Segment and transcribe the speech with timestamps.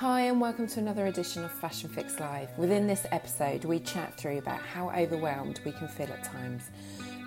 [0.00, 2.48] Hi, and welcome to another edition of Fashion Fix Live.
[2.56, 6.70] Within this episode, we chat through about how overwhelmed we can feel at times,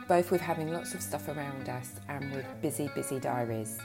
[0.07, 3.77] both with having lots of stuff around us and with busy, busy diaries.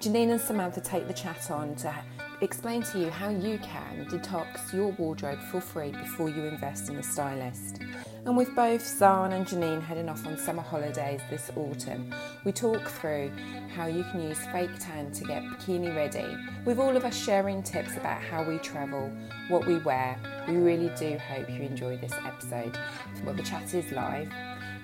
[0.00, 1.94] Janine and Samantha take the chat on to
[2.42, 6.96] explain to you how you can detox your wardrobe for free before you invest in
[6.96, 7.78] a stylist.
[8.24, 12.12] And with both Zan and Janine heading off on summer holidays this autumn,
[12.44, 13.30] we talk through
[13.74, 16.36] how you can use fake tan to get bikini ready.
[16.64, 19.12] With all of us sharing tips about how we travel,
[19.48, 20.18] what we wear,
[20.48, 22.76] we really do hope you enjoy this episode.
[23.24, 24.32] Well, the chat is live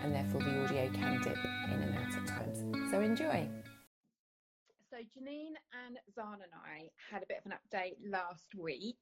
[0.02, 1.36] and therefore the audio can dip
[1.72, 2.90] in and out at times.
[2.92, 3.48] So enjoy.
[4.98, 5.54] So Janine
[5.86, 8.98] and Zan and I had a bit of an update last week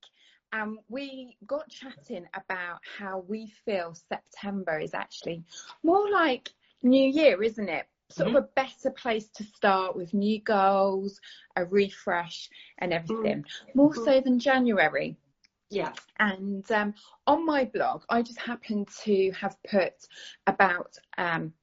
[0.52, 5.42] and we got chatting about how we feel September is actually
[5.82, 6.50] more like
[6.82, 7.86] New Year, isn't it?
[8.10, 8.36] Sort mm-hmm.
[8.36, 11.18] of a better place to start with new goals,
[11.56, 13.42] a refresh, and everything.
[13.42, 13.70] Mm-hmm.
[13.74, 15.16] More so than January.
[15.70, 15.92] Yeah.
[16.18, 16.92] And um,
[17.26, 19.94] on my blog, I just happened to have put
[20.46, 21.54] about um,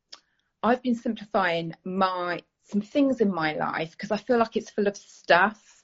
[0.64, 4.88] I've been simplifying my some things in my life because I feel like it's full
[4.88, 5.84] of stuff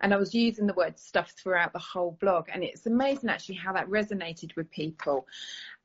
[0.00, 2.46] and I was using the word stuff throughout the whole blog.
[2.52, 5.26] And it's amazing actually how that resonated with people.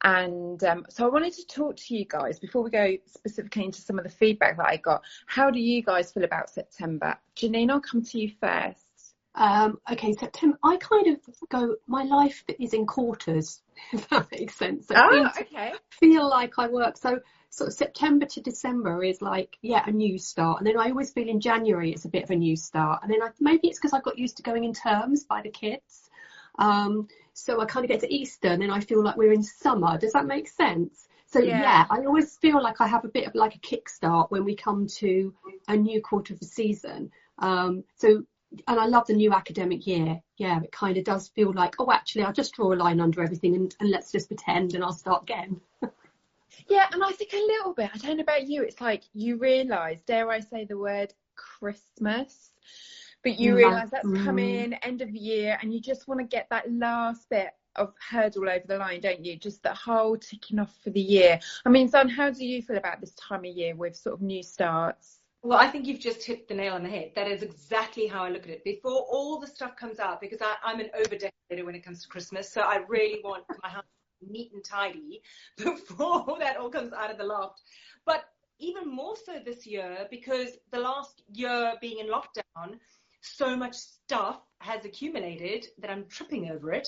[0.04, 3.82] And um, so I wanted to talk to you guys before we go specifically into
[3.82, 5.04] some of the feedback that I got.
[5.28, 7.18] How do you guys feel about September?
[7.36, 8.91] Janine, I'll come to you first.
[9.36, 10.58] Um, okay, September.
[10.64, 11.76] I kind of go.
[11.88, 13.62] My life is in quarters,
[13.94, 14.88] if that makes sense.
[14.88, 15.74] So oh, okay.
[15.90, 16.98] Feel like I work.
[16.98, 20.60] So sort of September to December is like, yeah, a new start.
[20.60, 23.02] And then I always feel in January it's a bit of a new start.
[23.04, 25.50] And then I, maybe it's because I got used to going in terms by the
[25.50, 26.10] kids.
[26.58, 29.44] Um, so I kind of get to Easter and then I feel like we're in
[29.44, 29.98] summer.
[29.98, 31.08] Does that make sense?
[31.28, 31.62] So yeah.
[31.62, 31.86] yeah.
[31.90, 34.88] I always feel like I have a bit of like a kickstart when we come
[35.00, 35.34] to
[35.68, 37.12] a new quarter of the season.
[37.40, 38.24] Um, so,
[38.68, 40.22] and I love the new academic year.
[40.38, 43.24] Yeah, it kind of does feel like, oh, actually, I'll just draw a line under
[43.24, 45.62] everything and, and let's just pretend and I'll start again.
[46.68, 47.90] Yeah, and I think a little bit.
[47.94, 48.64] I don't know about you.
[48.64, 52.52] It's like you realise, dare I say the word Christmas,
[53.24, 54.24] but you realise that's mm.
[54.24, 57.94] coming end of the year, and you just want to get that last bit of
[58.10, 59.38] hurdle over the line, don't you?
[59.38, 61.40] Just the whole ticking off for the year.
[61.66, 64.22] I mean, Zan, how do you feel about this time of year with sort of
[64.22, 65.21] new starts?
[65.44, 67.14] Well, I think you've just hit the nail on the head.
[67.16, 68.64] That is exactly how I look at it.
[68.64, 72.04] Before all the stuff comes out, because I, am an over decorator when it comes
[72.04, 73.86] to Christmas, so I really want my house
[74.22, 75.22] neat and tidy
[75.58, 77.62] before that all comes out of the loft.
[78.06, 78.26] But
[78.60, 82.78] even more so this year because the last year being in lockdown,
[83.22, 86.88] so much stuff has accumulated that I'm tripping over it.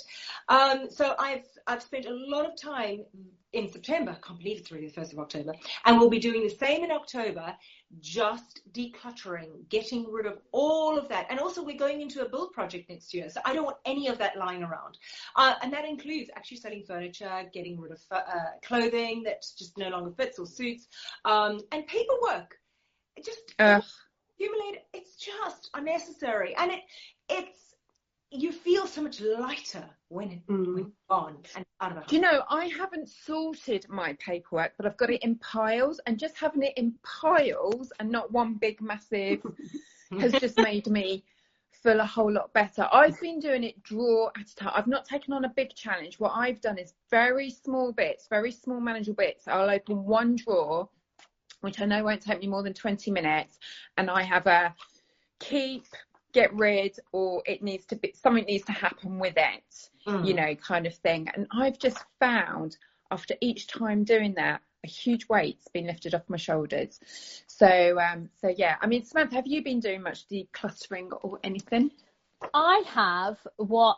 [0.50, 3.06] Um, so I've I've spent a lot of time
[3.54, 4.12] in September.
[4.12, 5.54] I can't believe it's already the first of October,
[5.86, 7.56] and we'll be doing the same in October.
[8.00, 12.54] Just decluttering, getting rid of all of that, and also we're going into a build
[12.54, 14.98] project next year, so I don't want any of that lying around.
[15.36, 18.22] Uh, and that includes actually selling furniture, getting rid of uh,
[18.64, 20.88] clothing that just no longer fits or suits,
[21.26, 22.56] um, and paperwork.
[23.16, 23.82] It just uh
[24.44, 26.82] accumulate it's just unnecessary and it
[27.30, 27.76] it's
[28.32, 30.92] you feel so much lighter when it's mm.
[31.10, 31.63] gone and out of
[32.08, 36.20] Do you know, I haven't sorted my paperwork, but I've got it in piles, and
[36.20, 39.42] just having it in piles and not one big massive
[40.20, 41.24] has just made me
[41.72, 42.88] feel a whole lot better.
[42.92, 44.72] I've been doing it drawer at a time.
[44.76, 46.20] I've not taken on a big challenge.
[46.20, 49.48] What I've done is very small bits, very small manageable bits.
[49.48, 50.88] I'll open one drawer
[51.64, 53.58] which I know won't take me more than 20 minutes,
[53.98, 54.76] and I have a
[55.40, 55.86] keep,
[56.34, 60.26] get rid, or it needs to be something needs to happen with it, mm.
[60.26, 61.30] you know, kind of thing.
[61.34, 62.78] And I've just found
[63.12, 67.00] after each time doing that, a huge weight's been lifted off my shoulders.
[67.48, 68.76] So, um, so yeah.
[68.82, 71.92] I mean, Samantha, have you been doing much decluttering or anything?
[72.54, 73.98] I have what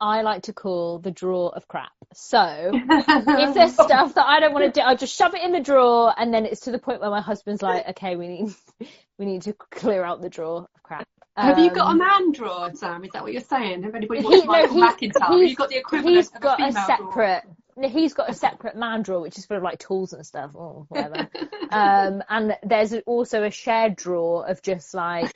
[0.00, 1.92] I like to call the drawer of crap.
[2.14, 5.52] So if there's stuff that I don't want to do, I just shove it in
[5.52, 8.54] the drawer, and then it's to the point where my husband's like, "Okay, we need
[9.18, 11.06] we need to clear out the drawer of crap."
[11.36, 13.04] Have um, you got a um, man drawer, Sam?
[13.04, 13.82] Is that what you're saying?
[13.82, 15.48] Have anybody watched he, Michael no, McIntyre?
[15.48, 17.42] You've got the equivalent he's of got a, a separate.
[17.42, 17.90] Drawer.
[17.90, 20.86] He's got a separate man drawer, which is full of like tools and stuff, or
[20.88, 21.28] whatever.
[21.70, 25.32] um, and there's also a shared drawer of just like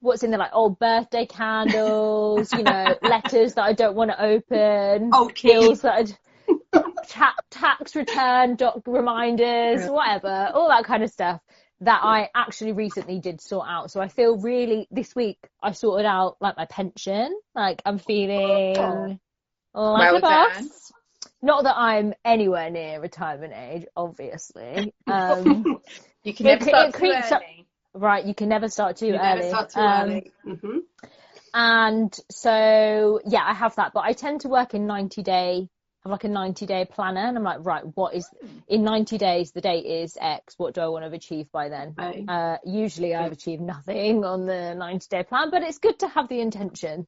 [0.00, 4.22] what's in there, like old birthday candles, you know, letters that I don't want to
[4.22, 5.94] open, old bills that
[6.72, 11.40] I ta- tax return doc reminders, whatever, all that kind of stuff
[11.82, 13.90] that I actually recently did sort out.
[13.90, 17.38] So I feel really this week I sorted out like my pension.
[17.54, 19.18] Like I'm feeling oh.
[19.74, 20.92] like well a boss.
[21.42, 24.94] Not that I'm anywhere near retirement age, obviously.
[25.06, 25.80] Um,
[26.22, 27.42] you can never start it, creeps up,
[27.92, 29.48] Right, you can never start too you early.
[29.48, 30.32] Start too um, early.
[30.46, 30.78] Mm-hmm.
[31.52, 35.68] And so, yeah, I have that, but I tend to work in 90 day,
[36.02, 37.20] have like a 90 day planner.
[37.20, 38.26] And I'm like, right, what is
[38.68, 39.52] in 90 days?
[39.52, 40.54] The date is X.
[40.56, 41.94] What do I want to achieve by then?
[42.28, 46.28] Uh, usually I've achieved nothing on the 90 day plan, but it's good to have
[46.28, 47.06] the intention.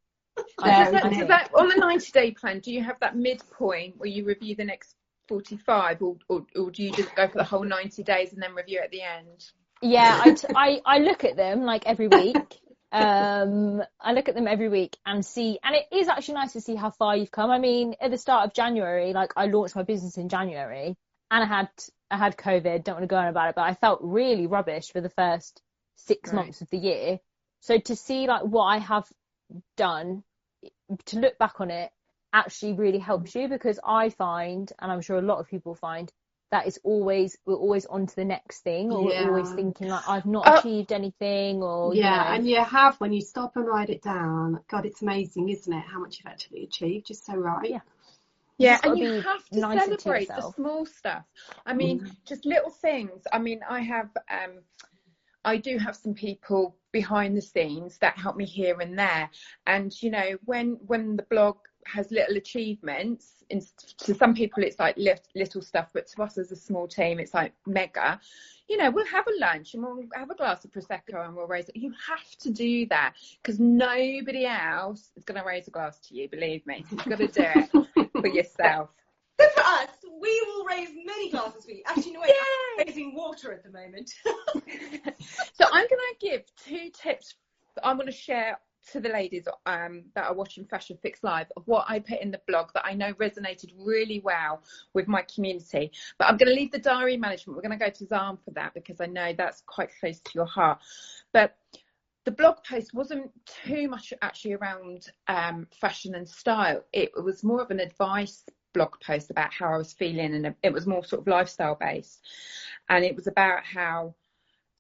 [0.63, 1.29] I Yeah, Does that, I does think.
[1.29, 4.65] that, on the 90 day plan, do you have that midpoint where you review the
[4.65, 4.95] next
[5.29, 8.55] 45 or, or, or do you just go for the whole 90 days and then
[8.55, 9.47] review at the end?
[9.81, 12.61] Yeah, I, t- I, I look at them like every week.
[12.93, 16.61] Um, I look at them every week and see, and it is actually nice to
[16.61, 17.51] see how far you've come.
[17.51, 20.97] I mean, at the start of January, like I launched my business in January
[21.31, 21.71] and I had,
[22.11, 24.91] I had COVID, don't want to go on about it, but I felt really rubbish
[24.93, 25.63] for the first
[25.97, 26.35] six Right.
[26.35, 27.19] months of the year.
[27.61, 29.09] So to see like what I have
[29.77, 30.25] done,
[31.07, 31.91] to look back on it
[32.33, 36.13] actually really helps you because I find, and I'm sure a lot of people find,
[36.53, 40.05] that it's always we're always on to the next thing or we're always thinking like
[40.07, 40.59] I've not Oh.
[40.59, 42.37] achieved anything or you Yeah, know.
[42.37, 44.61] and you have when you stop and write it down.
[44.69, 45.85] God, it's amazing, isn't it?
[45.85, 47.11] How much you've actually achieved.
[47.11, 47.71] You're so right.
[47.71, 47.81] Yeah.
[48.59, 51.25] Yeah, and you have to nicer to celebrate the small stuff.
[51.67, 53.25] I mean, just little things.
[53.33, 54.61] I mean, I have, um,
[55.45, 59.31] I do have some people behind the scenes that help me here and there.
[59.67, 61.57] And you know, when when the blog
[61.87, 63.63] has little achievements, in,
[63.99, 67.35] to some people it's like little stuff, but to us as a small team, it's
[67.35, 68.21] like mega.
[68.69, 71.47] You know, we'll have a lunch and we'll have a glass of prosecco and we'll
[71.47, 71.77] raise it.
[71.77, 76.15] You have to do that because nobody else is going to raise a glass to
[76.15, 76.29] you.
[76.29, 78.91] Believe me, you've got to do it for yourself.
[79.39, 79.89] Good for us.
[80.21, 81.83] We will raise many glasses for you.
[81.87, 84.13] Actually, no, wait, I'm raising water at the moment.
[85.55, 87.35] So I'm going to give two tips
[87.75, 88.59] that I'm going to share
[88.91, 92.31] to the ladies um, that are watching Fashion Fix Live of what I put in
[92.31, 94.63] the blog that I know resonated really well
[94.95, 95.93] with my community.
[96.19, 97.57] But I'm going to leave the diary management.
[97.57, 100.31] We're going to go to Zan for that because I know that's quite close to
[100.35, 100.81] your heart.
[101.33, 101.57] But
[102.25, 103.31] the blog post wasn't
[103.65, 106.85] too much actually around um, fashion and style.
[106.93, 110.73] It was more of an advice blog post about how I was feeling, and it
[110.73, 112.21] was more sort of lifestyle based.
[112.89, 114.15] And it was about how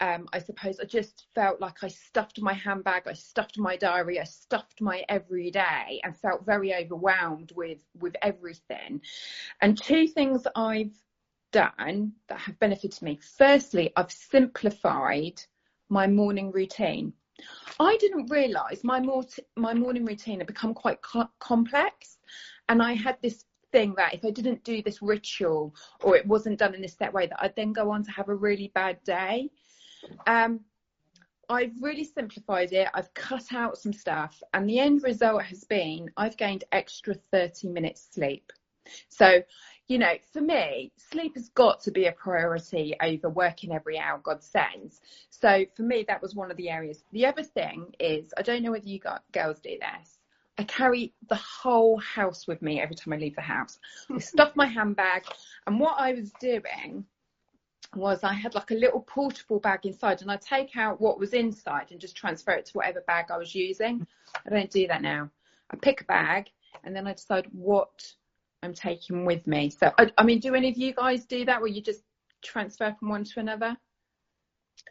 [0.03, 4.19] um, I suppose I just felt like I stuffed my handbag, I stuffed my diary,
[4.19, 9.01] I stuffed my everyday, and felt very overwhelmed with with everything.
[9.61, 10.97] And two things I've
[11.53, 13.21] done that have benefited me.
[13.39, 15.41] Firstly, I've simplified
[15.89, 17.13] my morning routine.
[17.79, 19.25] I didn't realise my mor-
[19.57, 22.19] my morning routine had become quite co- complex,
[22.69, 26.59] and I had this thing that if I didn't do this ritual or it wasn't
[26.59, 29.03] done in this set way, that I'd then go on to have a really bad
[29.05, 29.49] day.
[30.27, 30.61] Um,
[31.49, 32.89] I've really simplified it.
[32.95, 37.69] I've cut out some stuff, and the end result has been I've gained extra 30
[37.69, 38.53] minutes sleep.
[39.09, 39.43] So,
[39.87, 44.19] you know, for me, sleep has got to be a priority over working every hour
[44.23, 45.01] God sends.
[45.31, 47.05] So, for me, that was one of the areas.
[47.13, 50.19] The other thing is, I don't know whether you got, girls do this.
[50.59, 53.79] I carry the whole house with me every time I leave the house.
[54.11, 55.25] I stuff my handbag,
[55.67, 57.07] and what I was doing
[57.95, 61.35] was I had like a little portable bag inside and I take out what was
[61.35, 64.07] inside and just transfer it to whatever bag I was using.
[64.47, 65.31] I don't do that now.
[65.71, 66.47] I pick a bag
[66.85, 68.13] and then I decide what
[68.63, 69.71] I'm taking with me.
[69.71, 72.03] So, I, I mean, do any of you guys do that where you just
[72.43, 73.77] transfer from one to another?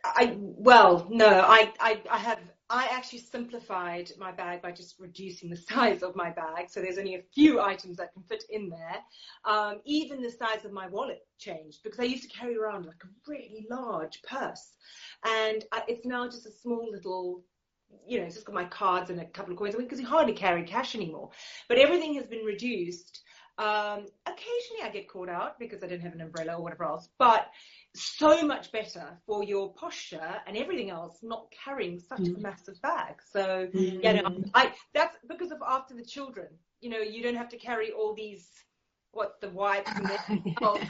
[0.04, 2.40] I well, no, I, I I have
[2.72, 6.98] I actually simplified my bag by just reducing the size of my bag, so there's
[6.98, 8.98] only a few items that can fit in there.
[9.44, 13.04] Um, even the size of my wallet changed because I used to carry around like
[13.04, 14.78] a really large purse,
[15.26, 17.44] and I, it's now just a small little.
[18.08, 20.32] You know, it's just got my cards and a couple of coins because you hardly
[20.32, 21.30] carry cash anymore.
[21.68, 23.22] But everything has been reduced.
[23.62, 27.10] Um, occasionally I get caught out because I don't have an umbrella or whatever else,
[27.20, 27.46] but
[27.94, 33.22] so much better for your posture and everything else not carrying such a massive bag.
[33.32, 36.48] So yeah, no, I that's because of after the children.
[36.80, 38.50] You know, you don't have to carry all these
[39.12, 40.82] what the wipes and the oh,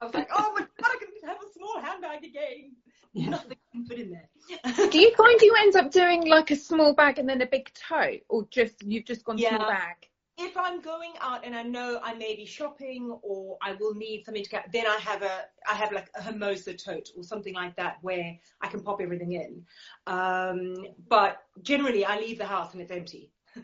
[0.00, 2.76] I was like, oh my god, I can have a small handbag again.
[3.12, 3.30] Yeah.
[3.30, 4.88] Nothing can fit in there.
[4.90, 7.72] Do you find you end up doing like a small bag and then a big
[7.74, 9.56] tote or just, you've just gone Yeah.
[9.56, 10.09] small bag?
[10.38, 14.24] If I'm going out and I know I may be shopping or I will need
[14.24, 17.54] something to get, then I have a, I have like a Hermosa tote or something
[17.54, 19.64] like that where I can pop everything in.
[20.06, 20.74] Um,
[21.08, 23.32] but generally I leave the house and it's empty.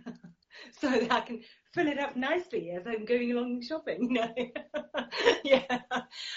[0.81, 1.43] so that I can
[1.73, 4.17] fill it up nicely as I'm going along shopping.
[5.45, 5.65] Yeah.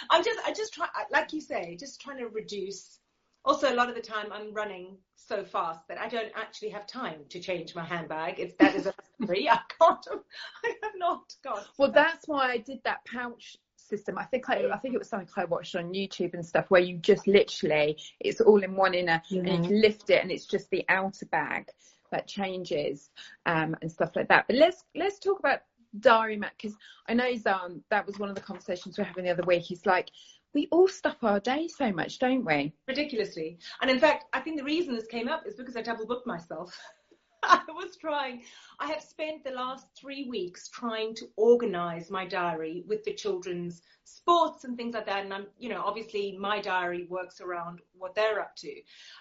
[0.10, 2.99] I'm just, I just try, like you say, just trying to reduce.
[3.50, 6.86] Also, a lot of the time I'm running so fast that I don't actually have
[6.86, 8.40] time to change my handbag.
[8.40, 9.50] It's that is a luxury.
[9.50, 10.06] I can't.
[10.64, 11.68] I have not got.
[11.80, 14.20] Well, that's why I did that pouch system.
[14.20, 16.80] I think I, I think it was something I watched on YouTube and stuff where
[16.80, 20.46] you just literally it's all in one inner and you can lift it and it's
[20.46, 21.72] just the outer bag.
[22.12, 23.10] that changes
[23.48, 24.46] um, and stuff like that.
[24.46, 25.62] But let's let's talk about
[26.00, 26.78] diary map because
[27.08, 29.64] I know Zan, that was one of the conversations we are having the other week.
[29.64, 30.12] He's like,
[30.54, 32.74] we all stuff our day so much, don't we?
[32.88, 33.60] Ridiculously.
[33.82, 36.28] And in fact, I think the reason this came up is because I double booked
[36.28, 36.78] myself.
[37.44, 38.44] I was trying,
[38.80, 43.82] I have spent the last three weeks trying to organize my diary with the children's
[44.04, 45.24] sports and things like that.
[45.24, 48.74] And I'm, you know, obviously my diary works around what they're up to.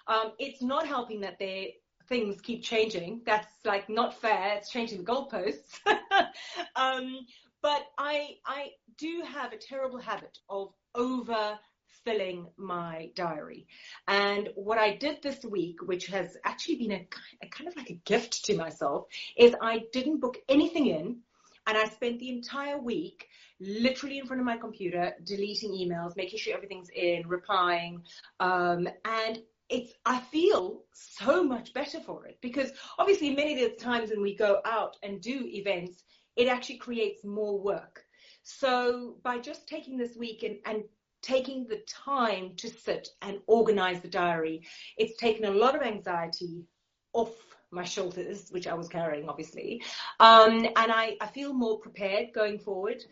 [0.08, 1.66] Um, it's not helping that their
[2.08, 3.22] things keep changing.
[3.24, 4.56] That's like not fair.
[4.56, 5.78] It's changing the goalposts.
[6.76, 7.26] um,
[7.62, 11.58] but I, I do have a terrible habit of over
[12.04, 13.66] filling my diary.
[14.06, 17.06] And what I did this week, which has actually been a,
[17.42, 21.18] a, kind of like a gift to myself, is I didn't book anything in
[21.66, 23.28] and I spent the entire week
[23.60, 28.02] literally in front of my computer, deleting emails, making sure everything's in, replying,
[28.40, 33.76] um, and it's I feel so much better for it because obviously many of the
[33.76, 36.02] times when we go out and do events,
[36.36, 38.04] it actually creates more work.
[38.48, 40.82] So by just taking this week and, and
[41.20, 46.64] taking the time to sit and organize the diary, it's taken a lot of anxiety
[47.12, 47.30] off
[47.70, 49.82] my shoulders, which I was carrying obviously.
[50.18, 53.04] Um, and I, I feel more prepared going forward.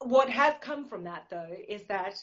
[0.00, 2.20] What has come from that though is that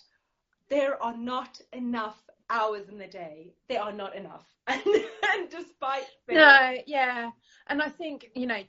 [0.69, 3.53] there are not enough hours in the day.
[3.69, 4.45] There are not enough.
[4.67, 7.29] And, and despite no, yeah.
[7.67, 8.61] And I think, you know,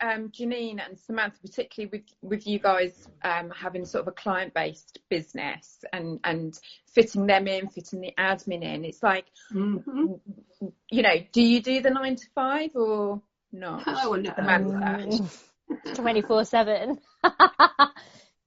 [0.00, 4.54] um, Janine and Samantha, particularly with with you guys um, having sort of a client
[4.54, 6.58] based business and and
[6.92, 10.14] fitting them in, fitting the admin in, it's like, mm-hmm.
[10.90, 13.82] you know, do you do the nine to five or not?
[13.86, 15.30] Oh no, Samantha.
[15.94, 16.98] Twenty four seven.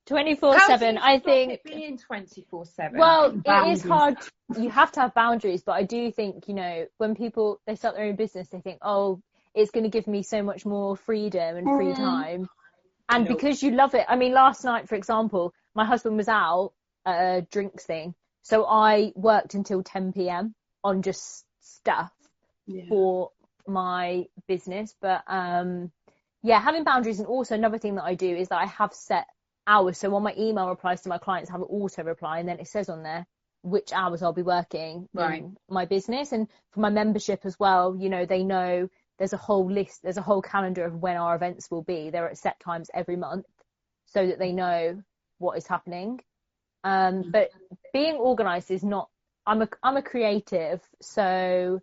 [0.07, 3.79] 24 7 i think being 24 7 well boundaries.
[3.79, 4.17] it is hard
[4.57, 7.95] you have to have boundaries but i do think you know when people they start
[7.95, 9.21] their own business they think oh
[9.57, 12.47] it's going to give me so much more freedom and free time.
[13.09, 16.73] And because you love it, I mean, last night, for example, my husband was out
[17.05, 18.13] at a drinks thing.
[18.43, 20.53] So I worked until 10 p.m.
[20.83, 22.11] on just stuff
[22.67, 22.83] yeah.
[22.87, 23.31] for
[23.65, 24.93] my business.
[25.01, 25.91] But, um,
[26.43, 29.25] yeah, having boundaries and also another thing that I do is that I have set
[29.65, 29.97] hours.
[29.97, 32.59] So when my email replies to my clients, I have an auto reply and then
[32.59, 33.25] it says on there
[33.63, 35.41] which hours I'll be working right.
[35.41, 36.31] in my business.
[36.31, 40.17] And for my membership as well, you know, they know there's a whole list, there's
[40.17, 42.09] a whole calendar of when our events will be.
[42.09, 43.45] They're at set times every month
[44.05, 45.01] so that they know
[45.39, 46.19] what is happening.
[46.83, 47.31] Um, mm-hmm.
[47.31, 47.49] but
[47.93, 49.09] being organized is not,
[49.45, 50.81] I'm a, I'm a creative.
[51.01, 51.81] So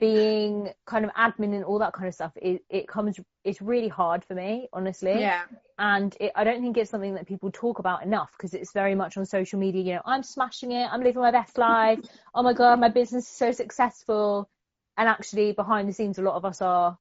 [0.00, 3.88] being kind of admin and all that kind of stuff, it, it comes, it's really
[3.88, 5.20] hard for me, honestly.
[5.20, 5.42] Yeah.
[5.78, 8.94] And it, I don't think it's something that people talk about enough because it's very
[8.94, 9.82] much on social media.
[9.82, 10.88] You know, I'm smashing it.
[10.90, 12.00] I'm living my best life.
[12.34, 14.48] oh my God, my business is so successful
[14.96, 16.92] and actually behind the scenes a lot of us are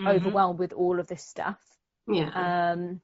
[0.00, 0.08] mm-hmm.
[0.08, 1.60] overwhelmed with all of this stuff
[2.06, 3.00] yeah um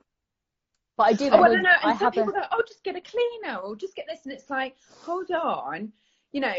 [0.98, 1.30] but I do.
[1.30, 1.70] Oh, I don't know.
[1.84, 2.32] And I some people a...
[2.32, 5.92] go, "Oh, just get a cleaner, or just get this," and it's like, hold on,
[6.32, 6.52] you know,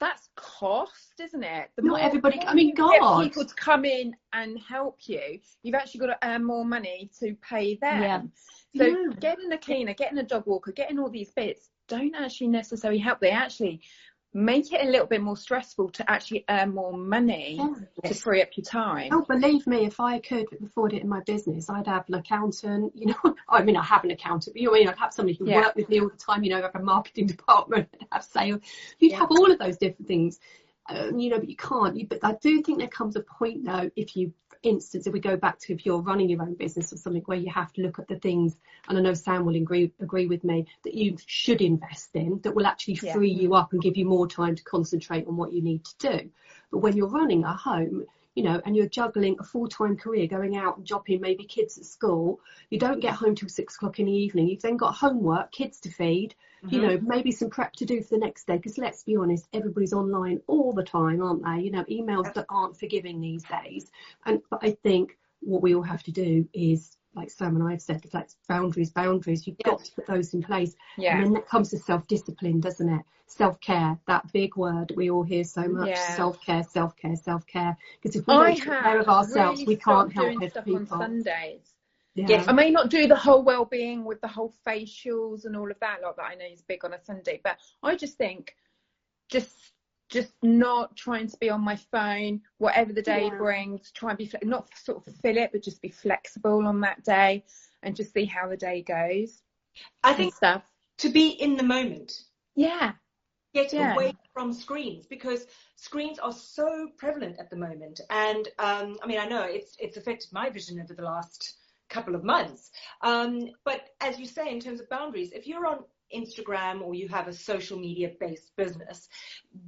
[0.00, 1.70] that's cost, isn't it?
[1.76, 2.40] The Not everybody.
[2.40, 5.38] I mean, God, people to come in and help you.
[5.62, 8.02] You've actually got to earn more money to pay them.
[8.02, 8.22] Yeah.
[8.76, 9.06] So yeah.
[9.20, 13.20] getting a cleaner, getting a dog walker, getting all these bits don't actually necessarily help.
[13.20, 13.82] They actually
[14.34, 17.60] make it a little bit more stressful to actually earn more money
[18.04, 19.10] to free up your time.
[19.12, 22.92] Oh, believe me, if I could afford it in my business, I'd have an accountant.
[22.96, 25.14] You know, I mean, I have an accountant, but you know, I mean, I'd have
[25.14, 25.60] somebody who yeah.
[25.60, 26.42] work with me all the time.
[26.42, 28.60] You know, I have a marketing department, I'd have sales.
[28.98, 29.20] You'd yeah.
[29.20, 30.40] have all of those different things.
[30.86, 31.96] Um, you know, but you can't.
[31.96, 35.12] You, but I do think there comes a point though, if you for instance, if
[35.12, 37.72] we go back to if you're running your own business or something where you have
[37.74, 38.56] to look at the things,
[38.88, 42.54] and I know Sam will agree, agree with me, that you should invest in that
[42.54, 43.42] will actually free yeah.
[43.42, 46.30] you up and give you more time to concentrate on what you need to do.
[46.70, 50.56] But when you're running a home, you know, and you're juggling a full-time career, going
[50.56, 54.06] out and dropping maybe kids at school, you don't get home till six o'clock in
[54.06, 54.48] the evening.
[54.48, 56.74] You've then got homework, kids to feed, mm-hmm.
[56.74, 58.56] you know, maybe some prep to do for the next day.
[58.56, 61.64] Because let's be honest, everybody's online all the time, aren't they?
[61.64, 63.90] You know, emails that aren't forgiving these days.
[64.26, 67.72] And but I think what we all have to do is like Sam and I
[67.72, 69.46] have said, like boundaries, boundaries.
[69.46, 70.74] You've got to put those in place.
[70.96, 71.16] Yeah.
[71.16, 73.02] And then that comes to self-discipline, doesn't it?
[73.26, 75.88] Self-care, that big word we all hear so much.
[75.88, 76.16] Yeah.
[76.16, 77.76] Self-care, self-care, self-care.
[78.00, 80.80] Because if we don't take care of ourselves, really we can't help other people.
[80.80, 81.60] On Sundays.
[82.14, 82.26] Yeah.
[82.28, 85.80] Yes, I may not do the whole well-being with the whole facials and all of
[85.80, 88.54] that, like that I know is big on a Sunday, but I just think
[89.28, 89.50] just
[90.14, 93.36] just not trying to be on my phone, whatever the day yeah.
[93.36, 97.04] brings, try and be, not sort of fill it, but just be flexible on that
[97.04, 97.44] day
[97.82, 99.42] and just see how the day goes.
[100.04, 100.62] I think stuff.
[100.98, 102.12] to be in the moment.
[102.54, 102.92] Yeah.
[103.54, 103.94] Get yeah.
[103.94, 108.00] away from screens because screens are so prevalent at the moment.
[108.08, 111.56] And um, I mean, I know it's it's affected my vision over the last
[111.88, 112.70] couple of months.
[113.02, 115.84] Um, but as you say, in terms of boundaries, if you're on
[116.14, 119.08] Instagram or you have a social media based business,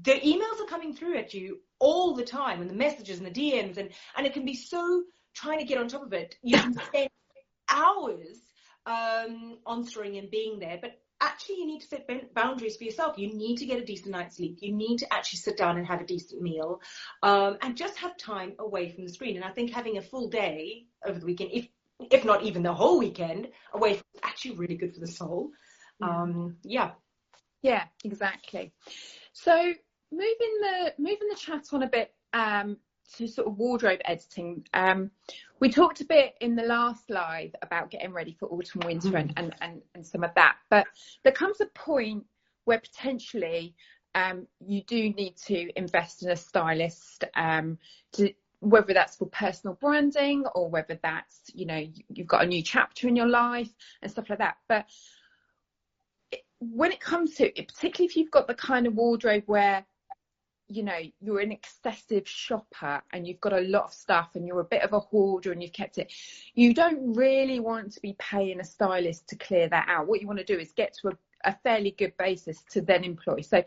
[0.02, 3.52] the emails are coming through at you all the time and the messages and the
[3.52, 6.37] DMs and, and it can be so trying to get on top of it.
[6.43, 7.09] You can spend
[7.69, 8.38] hours
[8.87, 13.19] um, answering and being there, but actually you need to set boundaries for yourself.
[13.19, 14.59] You need to get a decent night's sleep.
[14.61, 16.81] You need to actually sit down and have a decent meal,
[17.23, 19.37] um, and just have time away from the screen.
[19.37, 21.69] And I think having a full day over the weekend, if
[22.11, 25.50] if not even the whole weekend away, from, is actually really good for the soul.
[26.02, 26.92] Um, yeah.
[27.62, 28.72] Yeah, exactly.
[29.32, 29.72] So
[30.12, 32.76] moving the moving the chat on a bit um,
[33.14, 34.66] to sort of wardrobe editing.
[34.74, 35.10] Um,
[35.60, 39.20] we talked a bit in the last live about getting ready for autumn winter mm.
[39.20, 40.86] and, and, and, and some of that, but
[41.22, 42.24] there comes a point
[42.64, 43.74] where potentially
[44.14, 47.78] um, you do need to invest in a stylist um,
[48.12, 52.62] to whether that's for personal branding or whether that's you know you've got a new
[52.62, 53.68] chapter in your life
[54.00, 54.86] and stuff like that but
[56.60, 59.84] when it comes to it particularly if you've got the kind of wardrobe where
[60.68, 64.60] you know you're an excessive shopper and you've got a lot of stuff and you're
[64.60, 66.12] a bit of a hoarder and you've kept it
[66.54, 70.06] you don't really want to be paying a stylist to clear that out.
[70.06, 71.12] What you want to do is get to a,
[71.44, 73.42] a fairly good basis to then employ.
[73.42, 73.62] So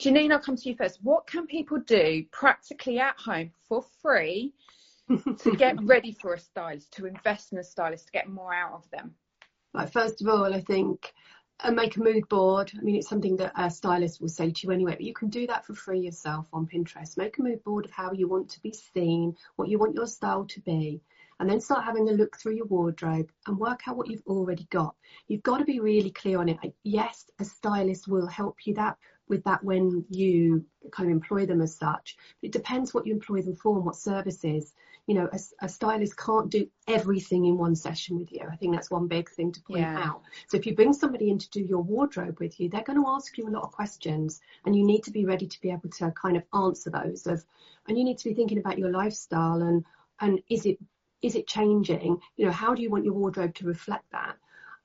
[0.00, 0.98] janine i'll come to you first.
[1.02, 4.52] What can people do practically at home for free
[5.38, 8.74] to get ready for a stylist to invest in a stylist to get more out
[8.74, 9.14] of them?
[9.74, 11.14] Right first of all i think
[11.62, 12.72] and make a mood board.
[12.76, 15.28] I mean, it's something that a stylist will say to you anyway, but you can
[15.28, 17.16] do that for free yourself on Pinterest.
[17.16, 20.06] Make a mood board of how you want to be seen, what you want your
[20.06, 21.00] style to be,
[21.38, 24.66] and then start having a look through your wardrobe and work out what you've already
[24.70, 24.94] got.
[25.28, 26.58] You've got to be really clear on it.
[26.82, 28.96] Yes, a stylist will help you that
[29.28, 32.16] with that when you kind of employ them as such.
[32.40, 34.74] But it depends what you employ them for and what services
[35.06, 38.42] you know, a, a, stylist can't do everything in one session with you.
[38.50, 39.98] I think that's one big thing to point yeah.
[39.98, 40.22] out.
[40.46, 43.08] So if you bring somebody in to do your wardrobe with you, they're going to
[43.08, 45.90] ask you a lot of questions and you need to be ready to be able
[45.90, 47.44] to kind of answer those of,
[47.88, 49.84] and you need to be thinking about your lifestyle and,
[50.20, 50.78] and is it,
[51.20, 52.20] is it changing?
[52.36, 54.36] You know, how do you want your wardrobe to reflect that?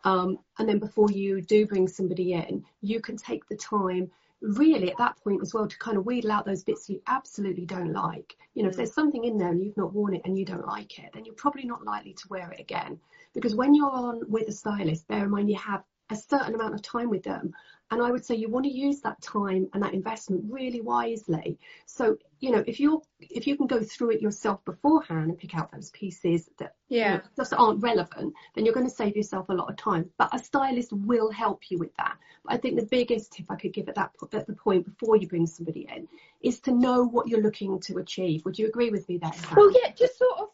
[0.03, 4.09] Um, and then before you do bring somebody in, you can take the time
[4.41, 7.65] really at that point as well to kind of wheedle out those bits you absolutely
[7.65, 8.35] don't like.
[8.53, 10.67] You know, if there's something in there and you've not worn it and you don't
[10.67, 12.99] like it, then you're probably not likely to wear it again.
[13.33, 16.73] Because when you're on with a stylist, bear in mind you have a certain amount
[16.73, 17.53] of time with them.
[17.89, 21.57] And I would say you want to use that time and that investment really wisely.
[21.85, 25.55] So, you know, if you're if you can go through it yourself beforehand and pick
[25.55, 27.05] out those pieces that yeah.
[27.05, 30.09] you know, just aren't relevant, then you're going to save yourself a lot of time.
[30.17, 32.17] But a stylist will help you with that.
[32.43, 35.15] But I think the biggest tip I could give at that at the point before
[35.15, 36.09] you bring somebody in
[36.41, 38.43] is to know what you're looking to achieve.
[38.43, 39.31] Would you agree with me there?
[39.31, 39.55] Sam?
[39.55, 40.47] Well, yeah, just sort of.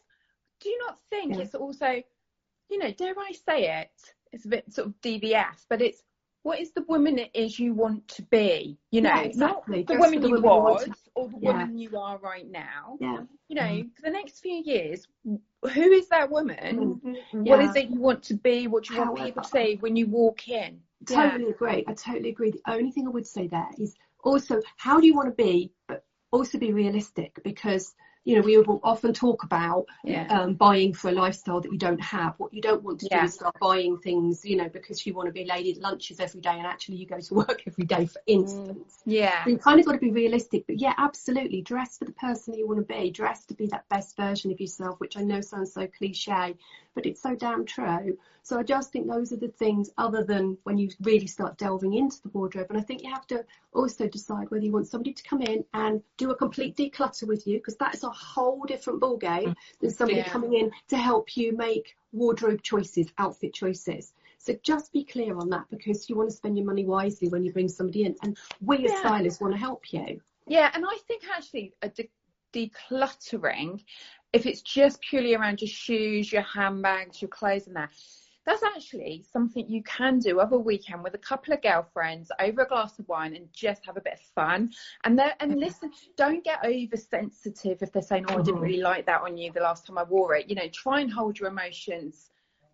[0.60, 1.42] Do you not think yeah.
[1.42, 2.00] it's also,
[2.70, 4.14] you know, dare I say it?
[4.34, 6.02] It's a bit sort of DVS, but it's
[6.44, 8.78] what is the woman it is you want to be?
[8.90, 9.78] You know, yeah, exactly.
[9.78, 11.52] not the woman the you woman was or the yeah.
[11.52, 12.98] woman you are right now.
[13.00, 13.20] Yeah.
[13.48, 13.88] You know, mm-hmm.
[13.96, 17.00] for the next few years, who is that woman?
[17.02, 17.44] Mm-hmm.
[17.44, 18.66] What is it you want to be?
[18.66, 20.80] What do you want people to say when you walk in?
[21.06, 21.84] Totally agree.
[21.86, 22.50] I totally agree.
[22.50, 25.72] The only thing I would say there is also how do you want to be,
[25.88, 30.26] but also be realistic because you know, we will often talk about yeah.
[30.28, 32.34] um, buying for a lifestyle that you don't have.
[32.38, 33.20] What you don't want to yeah.
[33.20, 35.78] do is start buying things, you know, because you want to be a lady at
[35.78, 39.02] lunches every day and actually you go to work every day, for instance.
[39.06, 39.12] Mm.
[39.12, 39.44] Yeah.
[39.44, 40.64] So you kind of got to be realistic.
[40.66, 41.60] But yeah, absolutely.
[41.60, 43.10] Dress for the person you want to be.
[43.10, 46.56] Dress to be that best version of yourself, which I know sounds so cliche,
[46.94, 48.18] but it's so damn true.
[48.42, 51.94] So I just think those are the things other than when you really start delving
[51.94, 52.66] into the wardrobe.
[52.68, 55.64] And I think you have to also decide whether you want somebody to come in
[55.72, 59.54] and do a complete declutter with you, because that is a whole different ballgame mm.
[59.80, 60.28] than somebody yeah.
[60.28, 64.12] coming in to help you make wardrobe choices, outfit choices.
[64.38, 67.44] So just be clear on that because you want to spend your money wisely when
[67.44, 68.14] you bring somebody in.
[68.22, 70.20] And we as stylists want to help you.
[70.46, 72.10] Yeah, and I think actually a de-
[72.52, 73.82] decluttering,
[74.34, 77.90] if it's just purely around your shoes, your handbags, your clothes and that,
[78.44, 82.62] that's actually something you can do over a weekend with a couple of girlfriends over
[82.62, 84.72] a glass of wine and just have a bit of fun.
[85.04, 88.64] And there, and listen, don't get oversensitive if they're saying, "Oh, I didn't mm-hmm.
[88.64, 91.10] really like that on you the last time I wore it." You know, try and
[91.10, 92.30] hold your emotions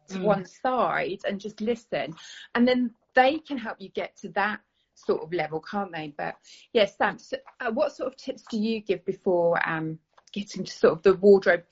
[0.08, 0.22] to mm.
[0.22, 2.14] one side and just listen,
[2.54, 4.60] and then they can help you get to that
[4.94, 6.14] sort of level, can't they?
[6.16, 6.36] But
[6.72, 9.98] yes, yeah, Sam, so, uh, what sort of tips do you give before um,
[10.32, 11.64] getting to sort of the wardrobe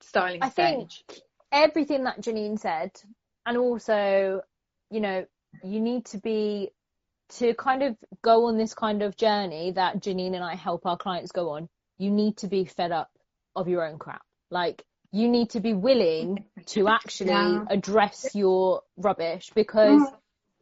[0.00, 1.04] styling I stage?
[1.08, 1.20] Think
[1.52, 2.90] everything that Janine said,
[3.46, 4.42] and also,
[4.90, 5.26] you know,
[5.64, 6.70] you need to be
[7.38, 10.96] to kind of go on this kind of journey that Janine and I help our
[10.96, 13.10] clients go on, you need to be fed up
[13.56, 14.22] of your own crap.
[14.50, 17.64] Like you need to be willing to actually Yeah.
[17.68, 20.12] address your rubbish because Mm.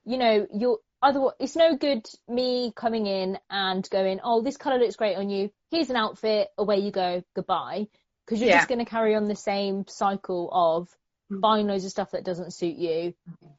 [0.05, 4.79] you know you're otherwise it's no good me coming in and going oh this color
[4.79, 5.51] looks great on you.
[5.71, 6.49] Here's an outfit.
[6.59, 7.23] Away you go.
[7.35, 7.89] Goodbye.
[8.27, 8.59] Because you're Yeah.
[8.59, 10.89] just going to carry on the same cycle of
[11.33, 11.41] Mm.
[11.41, 13.15] buying loads of stuff that doesn't suit you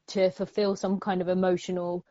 [0.08, 2.04] to fulfill some kind of emotional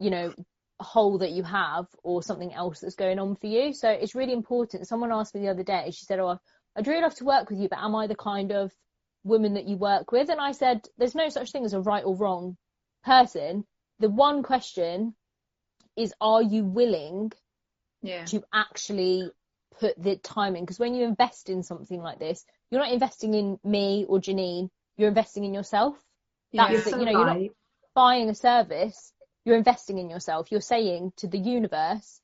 [0.00, 0.34] you know
[0.80, 3.72] hole that you have or something else that's going on for you.
[3.72, 4.86] So it's really important.
[4.88, 6.38] Someone asked me the other day she said oh
[6.76, 8.70] i'd really love to work with you but am i the kind of
[9.24, 10.28] woman that you work with?
[10.28, 12.56] And i said there's no such thing as a right or wrong
[13.04, 13.64] person
[13.98, 15.14] the one question
[15.96, 17.32] is are you willing
[18.02, 18.24] Yeah.
[18.26, 19.30] to actually
[19.80, 23.34] put the time in because when you invest in something like this you're not investing
[23.34, 25.96] in me or janine you're investing in yourself
[26.52, 26.72] Yeah.
[26.72, 27.56] That's it, you know, you're not-
[27.94, 29.12] buying a service,
[29.44, 30.50] you're investing in yourself.
[30.52, 32.20] You're saying to the universe,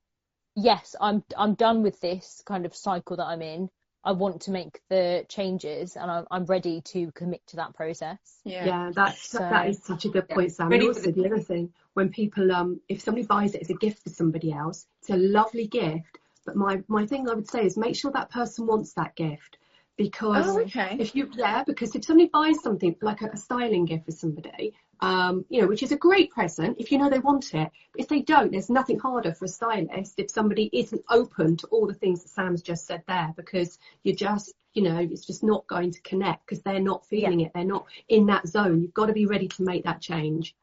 [0.54, 3.70] yes, I'm I'm done with this kind of cycle that I'm in.
[4.04, 8.18] I want to make the changes and I'm I'm ready to commit to that process.
[8.44, 8.64] Yeah.
[8.66, 10.34] Yeah, that's So- that is such a good Yeah.
[10.34, 10.72] point, Sam.
[10.72, 13.74] And also the- the other thing, when people um if somebody buys it as a
[13.74, 16.18] gift for somebody else, it's a lovely gift.
[16.44, 19.58] But my my thing I would say is make sure that person wants that gift.
[19.96, 20.96] Because Oh, okay.
[20.98, 24.74] if you yeah, because if somebody buys something like a, a styling gift for somebody,
[25.02, 27.68] um, you know, which is a great present if you know they want it.
[27.92, 31.66] But If they don't, there's nothing harder for a stylist if somebody isn't open to
[31.66, 35.42] all the things that Sam's just said there because you're just, you know, it's just
[35.42, 37.50] not going to connect because they're not feeling it.
[37.52, 38.80] They're not in that zone.
[38.80, 40.54] You've got to be ready to make that change.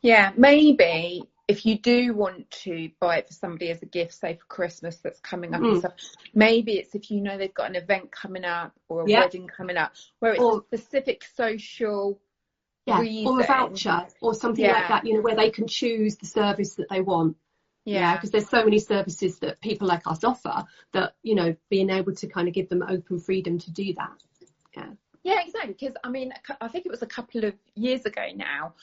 [0.00, 4.36] Yeah, maybe if you do want to buy it for somebody as a gift, say
[4.36, 5.78] for Christmas that's coming up and Mm.
[5.80, 5.92] stuff,
[6.32, 9.20] maybe it's if you know they've got an event coming up or a Yeah.
[9.20, 12.20] wedding coming up where it's Or- a specific social
[12.86, 13.00] Yeah.
[13.26, 14.72] Or a voucher or something Yeah.
[14.72, 17.36] like that, you know, where they can choose the service that they want.
[17.86, 18.14] Yeah.
[18.14, 22.14] because there's so many services that people like us offer that you know being able
[22.14, 24.22] to kind of give them open freedom to do that
[24.76, 24.90] Yeah,
[25.22, 25.74] Yeah, exactly.
[25.78, 28.74] Because I mean, I think it was a couple of years ago now.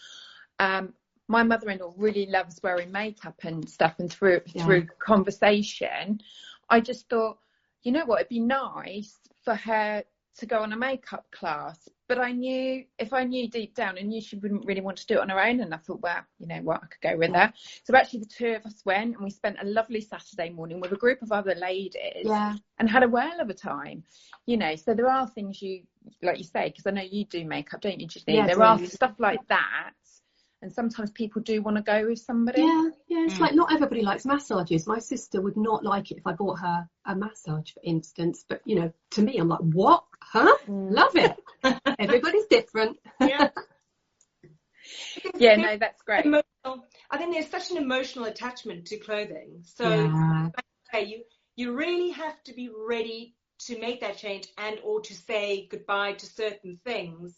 [0.59, 0.93] Um,
[1.27, 4.65] my mother-in-law really loves wearing makeup and stuff, and through Yeah.
[4.65, 6.21] through conversation,
[6.69, 7.37] I just thought,
[7.83, 10.03] you know what, it'd be nice for her
[10.37, 11.89] to go on a makeup class.
[12.07, 15.07] But I knew if I knew deep down, I knew she wouldn't really want to
[15.07, 15.59] do it on her own.
[15.59, 17.51] And I thought, well, you know what, I could go with her.
[17.83, 20.93] So actually, the two of us went, and we spent a lovely Saturday morning with
[20.93, 24.03] a group of other ladies yeah and had a whale of a time.
[24.45, 25.83] You know, so there are things you,
[26.21, 28.35] like you say, because I know you do makeup, don't you, Justine?
[28.35, 29.93] Yeah, there are stuff like that,
[30.61, 32.61] and sometimes people do want to go with somebody.
[32.61, 33.41] yeah yeah it's Mm.
[33.41, 36.87] like not everybody likes massages my sister would not like it if i bought her
[37.05, 40.91] a massage for instance but you know to me i'm like what huh Mm.
[40.91, 41.35] love it
[41.99, 43.49] everybody's different Yeah.
[45.39, 46.25] Yeah, no, that's great.
[46.25, 49.61] Emotional, I think there's such an emotional attachment to clothing.
[49.63, 50.49] So yeah
[50.93, 51.23] okay, you
[51.55, 56.13] you really have to be ready to make that change and or to say goodbye
[56.13, 57.35] to certain things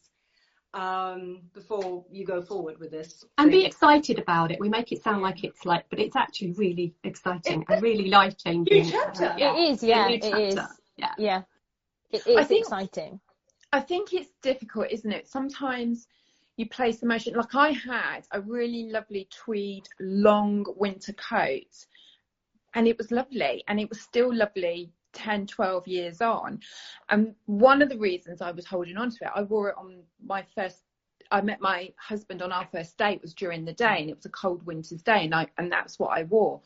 [0.74, 3.26] um, before you go forward with this.
[3.38, 6.52] and be excited about it we make it sound like it's like but it's actually
[6.54, 9.34] really exciting and really life changing New chapter.
[9.38, 10.56] yeah It is, yeah, New it is.
[10.56, 10.74] chapter.
[10.98, 11.42] yeah Yeah.
[12.12, 13.20] It I think- exciting.
[13.72, 15.28] I think it's difficult, isn't it?
[15.28, 16.08] Sometimes
[16.58, 17.36] you place emotion.
[17.36, 21.86] Like I had a really lovely tweed long winter coat,
[22.74, 26.60] and it was lovely, and it was still lovely 10, 12 years on.
[27.10, 30.04] And one of the reasons I was holding on to it, I wore it on
[30.24, 30.84] my first.
[31.32, 34.26] I met my husband on our first date was during the day, and it was
[34.26, 36.62] a cold winter's day, and I and that's what I wore.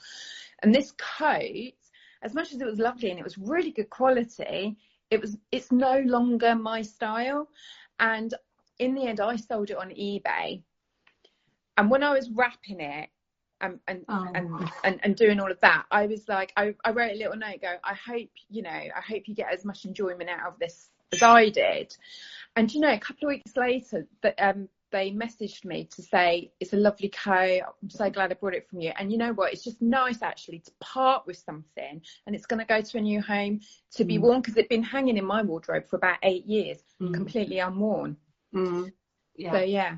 [0.62, 1.74] And this coat,
[2.22, 4.78] as much as it was lovely and it was really good quality,
[5.14, 7.48] it was it's no longer my style
[8.00, 8.34] and
[8.80, 10.62] in the end i sold it on ebay
[11.78, 13.10] and when i was wrapping it
[13.64, 14.28] and and, Oh.
[14.36, 17.36] and, and and doing all of that i was like I, I wrote a little
[17.38, 20.60] note go i hope you know i hope you get as much enjoyment out of
[20.60, 21.96] this as i did
[22.56, 26.52] and you know a couple of weeks later that um they messaged me to say
[26.60, 29.34] it's a lovely coat i'm so glad i brought it from you and you know
[29.34, 32.98] what it's just nice actually to part with something and it's going to go to
[32.98, 33.60] a new home
[33.92, 34.22] to be Mm.
[34.22, 37.14] worn because it'd been hanging in my wardrobe for about eight years Mm.
[37.14, 38.18] completely unworn
[38.54, 38.92] Mm.
[39.52, 39.98] so yeah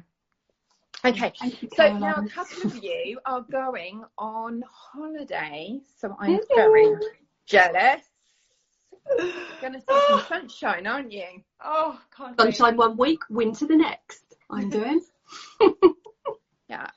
[1.05, 1.27] okay.
[1.27, 5.79] Um, thank you, so now a couple of you are going on holiday.
[5.97, 6.95] So i'm very
[7.45, 8.01] jealous.
[9.17, 11.43] You're gonna see some sunshine aren't you?
[11.63, 12.55] Oh, can't wait.
[12.55, 14.23] sunshine one week winter the next.
[14.49, 15.01] I'm doing
[16.69, 16.89] yeah.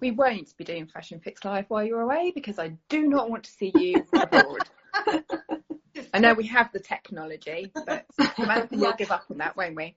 [0.00, 3.44] We won't be doing fashion fix live while you're away because i do not want
[3.44, 4.68] to see you abroad.
[5.06, 5.24] Just
[6.16, 9.94] I know we have the technology, but Samantha will give up on that, won't we?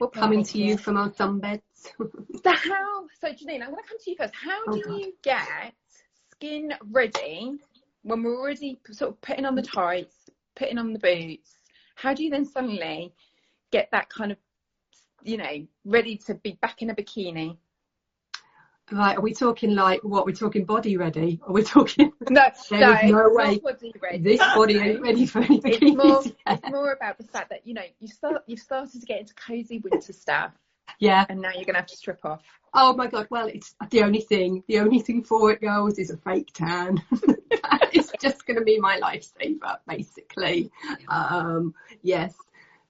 [0.00, 1.60] We're coming to you from our sunbeds.
[1.76, 2.00] So
[2.44, 3.06] how?
[3.20, 4.34] So Janine, I'm going to come to you first.
[4.34, 4.90] How oh, do Okay.
[4.90, 5.72] you get
[6.32, 7.60] skin ready
[8.02, 10.16] when we're already sort of putting on the tights,
[10.56, 11.54] putting on the boots?
[11.94, 13.14] How do you then suddenly
[13.70, 14.38] get that kind of,
[15.22, 17.56] you know, ready to be back in a bikini?
[18.92, 20.26] Right, are we talking like what?
[20.26, 21.40] We're talking body ready?
[21.44, 24.18] Are we talking No, There no, no way body ready.
[24.18, 27.74] this body ain't ready for any It's more, it's more about the fact that you
[27.74, 30.52] know you start you've started to get into cozy winter stuff,
[31.00, 31.26] Yeah.
[31.28, 32.42] and now you're going to have to strip off.
[32.74, 33.26] Oh my god.
[33.28, 34.62] Well, it's the only thing.
[34.68, 37.02] The only thing for it, girls, is a fake tan.
[37.92, 40.70] it's just going to be my lifesaver, basically.
[41.08, 42.34] Um, yes.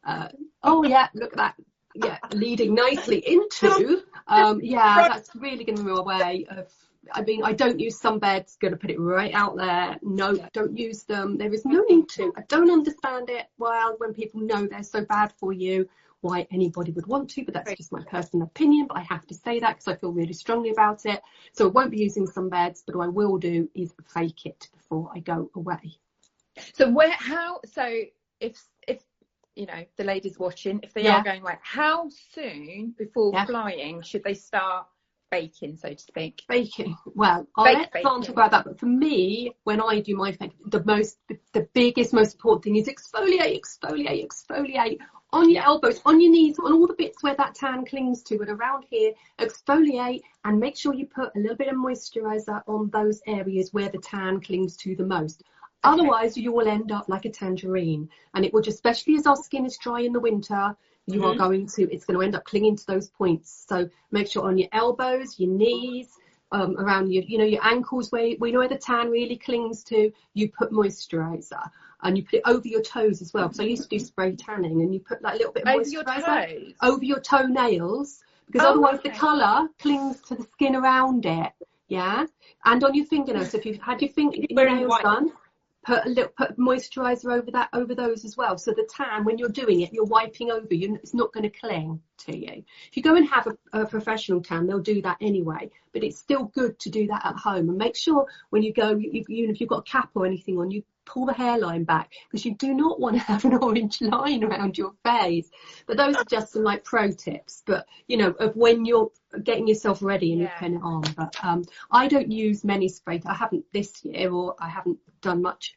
[0.04, 0.28] Uh,
[0.62, 1.08] oh yeah.
[1.14, 1.54] Look at that.
[2.02, 4.02] Yeah, leading nicely into.
[4.26, 6.72] Um, yeah, that's really going to be my way of.
[7.12, 8.58] I mean, I don't use sunbeds.
[8.58, 9.96] Going to put it right out there.
[10.02, 11.38] No, don't use them.
[11.38, 12.32] There is no need to.
[12.36, 13.46] I don't understand it.
[13.58, 15.88] Well, when people know they're so bad for you,
[16.20, 18.86] why anybody would want to, but that's just my personal opinion.
[18.88, 21.22] But I have to say that because I feel really strongly about it.
[21.52, 25.10] So I won't be using sunbeds, but what I will do is fake it before
[25.14, 25.98] I go away.
[26.74, 28.00] So where how so
[28.40, 29.02] if if
[29.56, 31.18] you know the ladies watching if they Yeah.
[31.18, 33.46] are going like how soon before Yeah.
[33.46, 34.86] flying should they start
[35.30, 36.42] baking so to speak?
[36.48, 36.96] Baking.
[37.14, 38.22] Well, I'll let baking.
[38.22, 38.64] Talk about that.
[38.64, 41.18] But for me, when I do my fake, the most,
[41.52, 44.98] the biggest, most important thing is exfoliate, exfoliate, exfoliate
[45.32, 45.66] on your Yeah.
[45.66, 48.84] elbows, on your knees, on all the bits where that tan clings to, and around
[48.88, 53.72] here, exfoliate and make sure you put a little bit of moisturizer on those areas
[53.72, 55.42] where the tan clings to the most.
[55.86, 59.36] Otherwise, you will end up like a tangerine, and it will just, especially as our
[59.36, 62.44] skin is dry in the winter, you are going to, it's going to end up
[62.44, 63.64] clinging to those points.
[63.68, 66.08] So make sure on your elbows, your knees,
[66.52, 69.84] um, around your, you know, your ankles where we know where the tan really clings
[69.84, 71.70] to, you put moisturizer.
[72.02, 73.48] And you put it over your toes as well.
[73.48, 75.82] Because I used to do spray tanning, and you put that little bit of Over
[75.82, 81.26] moisturizer your over your toenails because Oh, otherwise the colour clings to the skin around
[81.26, 81.52] it.
[81.88, 82.26] Yeah,
[82.64, 83.50] and on your fingernails.
[83.50, 85.32] So if you've had your finger your Wearing nails done,
[85.86, 88.58] put a little put moisturiser over that over those as well.
[88.58, 90.96] So the tan, when you're doing it, you're wiping over you.
[90.96, 92.64] It's not going to cling to you.
[92.88, 95.70] If you go and have a, a professional tan, they'll do that anyway.
[95.92, 98.96] But it's still good to do that at home and make sure when you go,
[98.96, 102.44] you, if you've got a cap or anything on, you pull the hairline back because
[102.44, 105.48] you do not want to have an orange line around your face.
[105.86, 107.62] But those are just some like pro tips.
[107.64, 109.10] But you know, of when you're
[109.44, 110.48] getting yourself ready and Yeah.
[110.48, 111.02] you're putting it on.
[111.16, 113.20] But um, I don't use many spray.
[113.26, 115.76] I haven't this year, or I haven't done much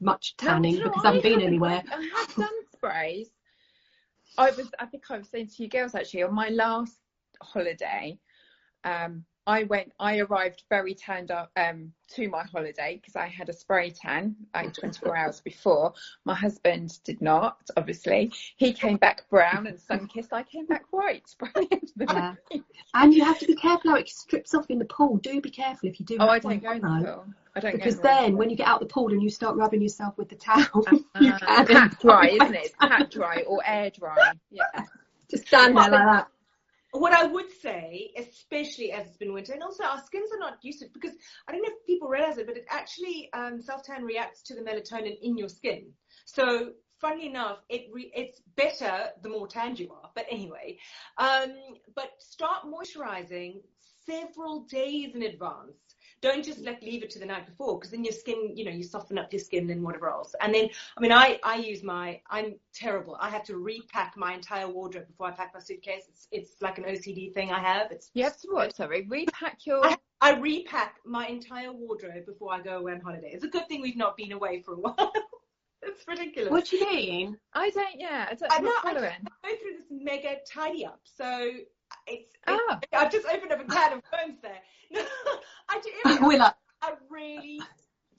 [0.00, 1.82] much tanning know, because I haven't been anywhere.
[1.90, 3.30] I have done sprays.
[4.38, 6.98] I was, I think I was saying to you girls actually on my last
[7.42, 8.18] holiday.
[8.84, 13.48] Um, I went, I arrived very tanned up um, to my holiday because I had
[13.48, 15.94] a spray tan like 24 hours before.
[16.24, 18.32] My husband did not, obviously.
[18.56, 20.32] He came back brown and sun kissed.
[20.32, 21.34] I came back white.
[21.96, 22.34] Yeah.
[22.94, 25.18] And you have to be careful how it strips off in the pool.
[25.18, 26.16] Do be careful if you do.
[26.18, 27.26] Oh, I don't go in the pool.
[27.54, 29.80] I don't Because the then, when you get out the pool and you start rubbing
[29.80, 30.84] yourself with the towel,
[31.20, 32.74] you Uh, can pat dry, isn't it?
[32.80, 34.32] Pat dry or air dry.
[34.50, 34.64] Yeah.
[35.30, 36.28] Just stand there like that.
[36.98, 40.58] What I would say, especially as it's been winter, and also our skins are not
[40.62, 41.12] used to it because
[41.46, 44.54] I don't know if people realize it, but it actually um, self tan reacts to
[44.54, 45.92] the melatonin in your skin.
[46.24, 50.10] So, funnily enough, it re- it's better the more tanned you are.
[50.14, 50.78] But anyway,
[51.18, 51.54] um,
[51.94, 53.60] but start moisturizing
[54.06, 55.85] several days in advance.
[56.22, 58.70] Don't just like leave it to the night before because then your skin, you know,
[58.70, 60.34] you soften up your skin and whatever else.
[60.40, 63.16] And then, I mean, I, I use my, I'm terrible.
[63.20, 66.04] I have to repack my entire wardrobe before I pack my suitcase.
[66.08, 67.92] It's, it's like an OCD thing I have.
[67.92, 68.74] It's, You have to what?
[68.74, 69.84] Sorry, repack your.
[69.86, 73.30] I, I repack my entire wardrobe before I go away on holiday.
[73.32, 75.12] It's a good thing we've not been away for a while.
[75.82, 76.50] it's ridiculous.
[76.50, 77.38] What do you mean?
[77.52, 78.00] I don't.
[78.00, 78.50] Yeah, I don't.
[78.50, 79.12] I I'm not I following.
[79.44, 81.00] go through this mega tidy up.
[81.04, 81.52] So
[82.06, 82.80] it's, Ah.
[82.92, 84.60] I've just opened up a can of worms there.
[84.92, 85.02] No,
[85.68, 87.60] I do every like, I really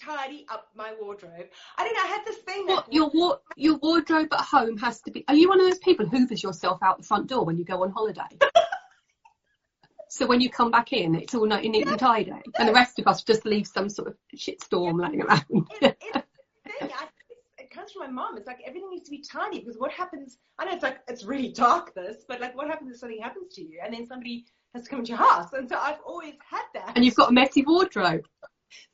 [0.01, 1.45] tidy up my wardrobe.
[1.77, 2.01] I don't know.
[2.03, 5.23] I had this thing that what, your wa- your wardrobe at home has to be.
[5.29, 7.63] Are you one of those people who hoovers yourself out the front door when you
[7.63, 8.27] go on holiday?
[10.09, 12.99] so when you come back in, it's all and neat and tidy, and the rest
[12.99, 15.45] of us just leave some sort of shit storm laying around.
[15.81, 16.27] it, it's
[16.65, 16.91] the thing.
[16.93, 17.07] I,
[17.87, 18.37] comes from my mom.
[18.37, 20.37] It's like everything needs to be tidy because what happens?
[20.59, 23.53] I know it's like it's really dark this, but like what happens if something happens
[23.55, 25.53] to you and then somebody has to come into your house?
[25.53, 26.93] And so I've always had that.
[26.95, 28.25] and you've got a messy wardrobe.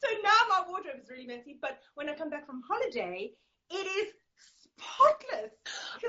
[0.04, 3.32] So now my wardrobe is really messy, but when I come back from holiday,
[3.72, 4.14] it is
[4.80, 5.52] spotless.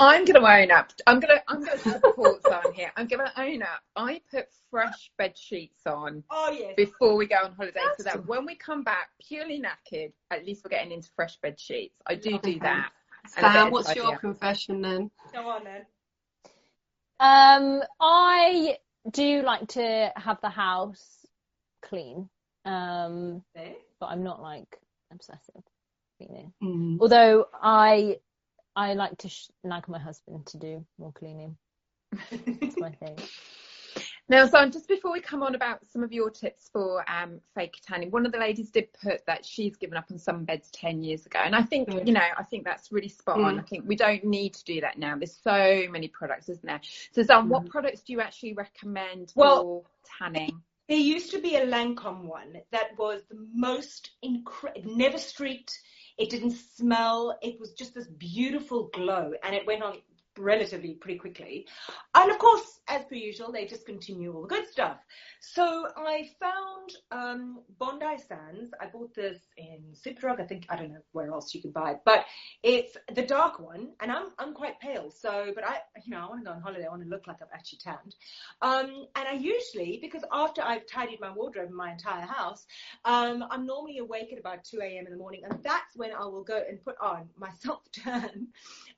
[0.00, 0.90] I'm gonna own up.
[1.06, 2.90] I'm gonna I'm gonna support on here.
[2.96, 3.82] I'm gonna own up.
[3.96, 6.74] I put fresh bed sheets on Oh yes.
[6.76, 10.44] before we go on holiday, so That's that when we come back purely knackered, at
[10.44, 11.94] least we're getting into fresh bed sheets.
[12.06, 12.90] I do do that.
[13.36, 14.20] And a bit Sam, what's your up.
[14.20, 15.10] confession then?
[15.32, 15.86] Go on then.
[17.20, 18.76] Um, I
[19.10, 21.26] do like to have the house
[21.82, 22.28] clean.
[22.64, 23.74] Um, There.
[24.00, 24.78] but I'm not like
[25.12, 25.62] obsessive
[26.18, 26.52] cleaning.
[26.62, 26.98] Mm.
[27.00, 28.18] Although I
[28.76, 31.56] I like to sh- nag my husband to do more cleaning.
[32.30, 33.16] It's my thing.
[34.26, 37.76] Now, so just before we come on about some of your tips for um, fake
[37.86, 41.26] tanning, one of the ladies did put that she's given up on sunbeds 10 years
[41.26, 41.40] ago.
[41.44, 42.08] And I think, Good.
[42.08, 43.56] you know, I think that's really spot on.
[43.56, 43.60] Mm.
[43.60, 45.14] I think we don't need to do that now.
[45.16, 46.80] There's so many products, isn't there?
[47.12, 47.68] So, Zan, what Mm.
[47.68, 49.84] products do you actually recommend Well- for
[50.18, 50.62] tanning?
[50.88, 55.80] There used to be a Lancome one that was the most incredible, never streaked.
[56.18, 57.38] It didn't smell.
[57.42, 59.98] It was just this beautiful glow and it went on
[60.38, 61.66] relatively pretty quickly.
[62.14, 64.98] And of course, as per usual, they discontinue all the good stuff.
[65.40, 68.72] So I found um, Bondi Sands.
[68.80, 70.40] I bought this in Superdrug.
[70.40, 72.24] I think I don't know where else you can buy it, but
[72.62, 75.10] it's the dark one, and I'm I'm quite pale.
[75.10, 76.86] So, but I you know I want to go on holiday.
[76.86, 78.14] I want to look like I've actually tanned.
[78.62, 82.66] Um, and I usually because after I've tidied my wardrobe in my entire house,
[83.04, 85.06] um, I'm normally awake at about 2 a.m.
[85.06, 88.48] in the morning, and that's when I will go and put on my self tan.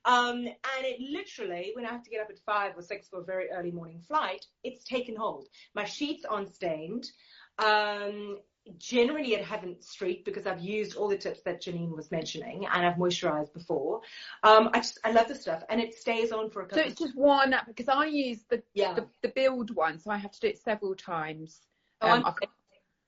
[0.05, 1.26] Um, and it literally,
[1.75, 4.01] when I have to get up at five or six for a very early morning
[4.07, 5.47] flight, it's taken hold.
[5.73, 7.07] My sheets aren't stained.
[7.59, 8.37] Um,
[8.77, 12.85] generally, it haven't streaked because I've used all the tips that Janine was mentioning and
[12.85, 14.01] I've moisturized before.
[14.43, 16.89] Um, I just, I love the stuff and it stays on for a couple So
[16.89, 18.93] it's just one app because I use the, yeah.
[18.93, 21.61] the, the build one, so I have to do it several times.
[22.01, 22.35] Oh, Um,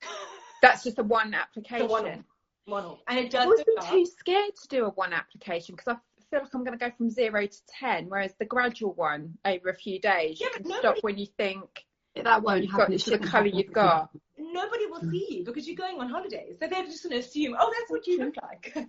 [0.62, 1.86] that's just a one application.
[1.86, 2.24] The one.
[2.66, 2.98] One off.
[3.08, 3.90] And it does been job.
[3.90, 5.98] too scared to do a one application because I
[6.30, 9.68] feel like I'm going to go from zero to ten, whereas the gradual one over
[9.68, 12.96] a few days Yeah, you can nobody- stop when you think That won't you've happen.
[12.96, 14.10] got It the colour you've got.
[14.38, 16.52] Nobody will see you because you're going on holiday.
[16.58, 18.72] So they're just going to assume, oh, that's what you look like.
[18.74, 18.82] so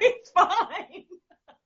[0.00, 1.04] it's fine.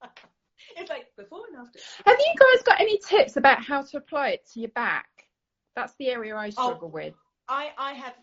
[0.77, 1.79] it's like before and after.
[2.07, 5.07] Have you guys got any tips about how to apply it to your back?
[5.75, 7.15] That's the area I oh, struggle with.
[7.49, 8.15] I, I have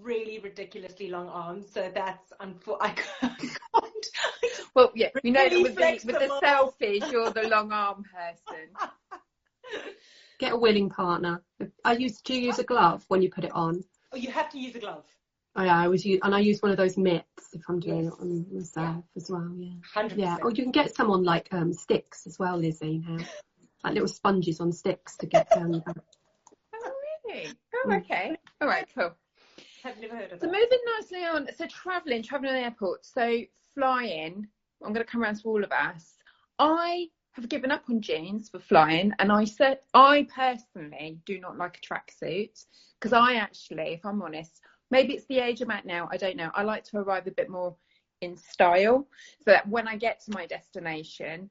[0.00, 3.56] really ridiculously long arms, so that's unfor- I can't.
[4.76, 6.72] Well, yeah, you know that Really with the, with the flexible.
[6.82, 8.68] selfies, you're the long arm person.
[10.38, 11.42] Get a willing partner.
[11.82, 12.20] I use.
[12.20, 13.82] Do you use a glove when you put it on?
[14.12, 15.06] Oh, you have to use a glove.
[15.56, 18.04] Oh yeah, I always use, and I use one of those mitts if I'm doing
[18.04, 18.12] Yes.
[18.12, 19.50] it on myself as well.
[19.56, 19.72] Yeah.
[19.94, 20.36] Hundred Yeah.
[20.42, 22.98] Or you can get someone like um sticks as well, Lizzie.
[22.98, 23.24] Now,
[23.82, 25.82] like little sponges on sticks to get down your.
[26.74, 26.92] Oh,
[27.32, 27.48] really?
[27.86, 28.36] Oh, okay.
[28.60, 29.14] All right, cool.
[29.84, 30.52] Have you never heard of So that.
[30.52, 33.40] moving nicely on, so travelling, travelling in airports, so
[33.74, 34.46] flying,
[34.84, 36.14] I'm going to come around to all of us.
[36.58, 41.58] I have given up on jeans for flying, and I said I personally do not
[41.58, 42.64] like a tracksuit
[42.98, 44.60] because I actually, if I'm honest,
[44.90, 46.50] maybe it's the age I'm at now, I don't know.
[46.54, 47.76] I like to arrive a bit more
[48.22, 49.06] in style
[49.44, 51.50] so that when I get to my destination,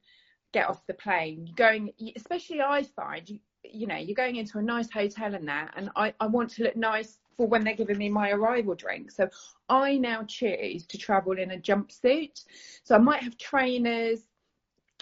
[0.54, 4.64] get off the plane, going, especially I find you, you know, you're going into a
[4.64, 7.98] nice hotel and that, and I, I want to look nice for when they're giving
[7.98, 9.12] me my arrival drink.
[9.12, 9.30] So
[9.70, 12.44] I now choose to travel in a jumpsuit.
[12.84, 14.22] So I might have trainers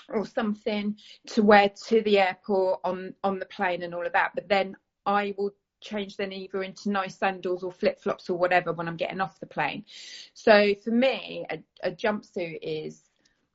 [0.09, 4.31] or something to wear to the airport on, on the plane and all of that.
[4.35, 8.71] But then I will change then either into nice sandals or flip flops or whatever
[8.71, 9.85] when I'm getting off the plane.
[10.33, 13.01] So for me, a, a jumpsuit is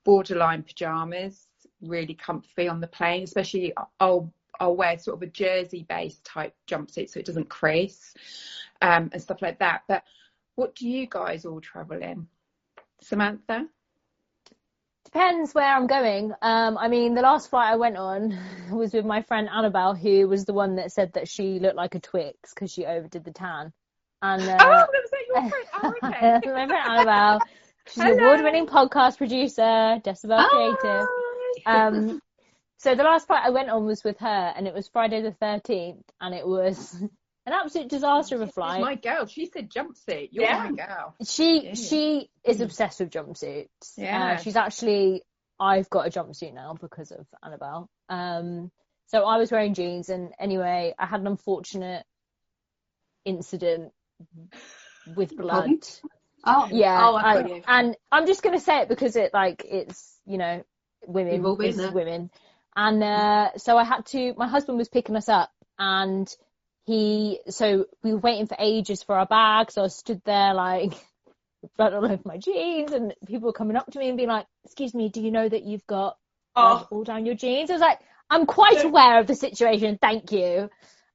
[0.05, 1.49] borderline pajamas,
[1.81, 6.55] really comfy on the plane, especially I'll I'll wear sort of a jersey based type
[6.69, 8.15] jumpsuit so it doesn't crease
[8.83, 9.83] um, and stuff like that.
[9.89, 10.05] But
[10.57, 12.27] what do you guys all travel in?
[13.01, 13.67] Samantha?
[15.05, 16.33] Depends where I'm going.
[16.43, 18.39] Um, I mean, the last flight I went on
[18.71, 21.95] was with my friend Annabelle, who was the one that said that she looked like
[21.95, 23.73] a Twix because she overdid the tan.
[24.21, 25.65] And uh, oh, that was that your friend?
[25.83, 26.41] Oh, okay.
[26.45, 27.41] my friend Annabelle,
[27.87, 31.07] she's an award-winning podcast producer, Decibel Creative.
[31.65, 32.21] Um,
[32.79, 35.33] so the last flight I went on was with her, and it was Friday the
[35.33, 36.95] 13th, and it was
[37.47, 38.81] an absolute disaster of a She's flight.
[38.81, 39.27] my girl.
[39.27, 40.29] She said jumpsuit.
[40.33, 40.69] You're Yeah.
[40.71, 41.15] my girl.
[41.27, 41.75] She Yeah.
[41.75, 43.69] she is obsessed with jumpsuits.
[43.97, 44.33] Yeah.
[44.33, 45.23] Uh, she's actually
[45.61, 47.89] I've got a jumpsuit now because of Annabelle.
[48.09, 48.71] Um
[49.07, 52.05] so I was wearing jeans and anyway, I had an unfortunate
[53.25, 53.93] incident
[55.17, 55.71] with blood.
[56.45, 56.99] Oh Yeah.
[57.09, 60.39] Oh, I I- got and I'm just gonna say it because it like it's, you
[60.39, 60.63] know,
[61.07, 61.93] women You've all been it's there.
[61.93, 62.31] women.
[62.81, 65.51] And uh so I had to my husband was picking us up
[65.81, 66.33] and
[66.87, 69.75] he so we were waiting for ages for our bags.
[69.75, 70.93] So I stood there like
[71.77, 74.47] blood all over my jeans and people were coming up to me and being like,
[74.65, 76.17] Excuse me, do you know that you've got
[76.55, 76.87] Oh.
[76.91, 77.69] all down your jeans.
[77.71, 77.99] I was like,
[78.31, 80.71] I'm quite aware of the situation, thank you.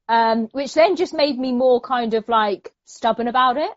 [0.10, 3.72] Um, which then just made me more kind of like stubborn about it.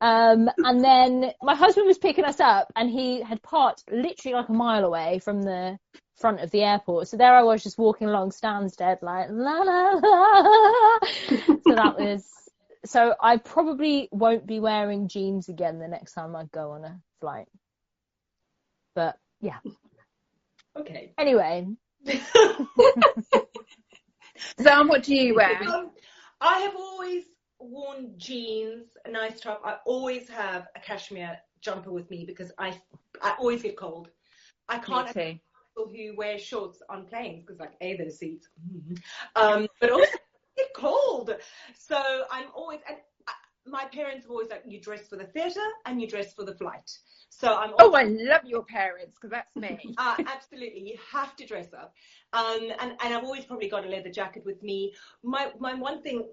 [0.00, 4.48] Um, and then my husband was picking us up and he had parked literally like
[4.48, 5.78] a mile away from the
[6.18, 7.08] front of the airport.
[7.08, 10.98] So there I was just walking along Stansted like la la la.
[11.66, 12.26] so that was,
[12.84, 17.00] so I probably won't be wearing jeans again the next time I go on a
[17.20, 17.48] flight.
[18.94, 19.58] But yeah.
[20.76, 21.12] Okay.
[21.18, 21.68] Anyway,
[24.60, 25.62] Sam, what do you wear?
[25.62, 25.90] Um,
[26.40, 27.24] I have always
[27.58, 29.60] worn jeans, a nice top.
[29.64, 32.80] I always have a cashmere jumper with me because I
[33.22, 34.08] I always get cold.
[34.68, 35.08] I can't
[35.78, 36.02] Me have too.
[36.04, 38.48] people who wear shorts on planes because like a the seats,
[39.36, 40.12] um, but also
[40.56, 41.34] it's cold.
[41.78, 42.98] So I'm always and
[43.28, 43.32] I,
[43.66, 46.54] my parents have always like you dress for the theatre and you dress for the
[46.54, 46.90] flight.
[47.30, 49.94] So I'm Oh, I love your parents because that's me.
[49.98, 51.94] uh, absolutely, you have to dress up.
[52.32, 54.94] Um, and, and I've always probably got a leather jacket with me.
[55.22, 56.26] My my one thing,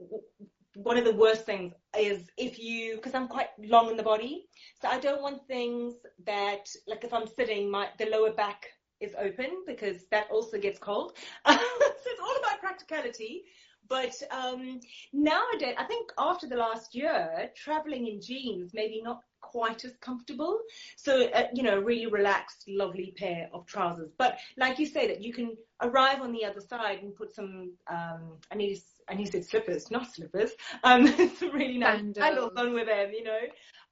[0.76, 4.48] one of the worst things is if you, because I'm quite long in the body,
[4.82, 9.14] so I don't want things that, like if I'm sitting, my the lower back is
[9.20, 11.14] open because that also gets cold.
[11.48, 13.44] so it's all about practicality.
[13.88, 14.80] But um,
[15.14, 20.60] nowadays, I think after the last year, traveling in jeans maybe not quite as comfortable.
[20.96, 24.12] So, uh, you know, really relaxed, lovely pair of trousers.
[24.18, 27.74] But like you say, that you can arrive on the other side and put some,
[27.88, 30.52] um, I need, I need say slippers, not slippers,
[30.84, 31.08] um,
[31.40, 32.18] some really nice Sandals.
[32.18, 33.40] sandals on with them, you know.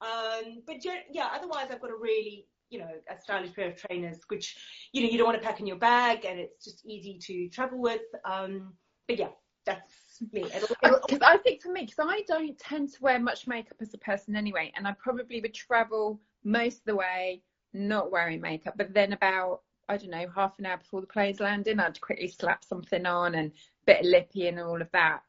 [0.01, 4.19] Um, but yeah, otherwise I've got a really, you know, a stylish pair of trainers,
[4.27, 4.57] which,
[4.91, 7.47] you know, you don't want to pack in your bag and it's just easy to
[7.49, 8.01] travel with.
[8.25, 8.73] Um,
[9.07, 9.29] but yeah,
[9.65, 10.45] that's me.
[10.81, 13.97] Because I think for me, because I don't tend to wear much makeup as a
[13.99, 17.41] person anyway, and I probably would travel most of the way
[17.73, 21.39] not wearing makeup, but then about I don't know half an hour before the plane's
[21.39, 25.21] landing, I'd quickly slap something on and a bit of lippy and all of that.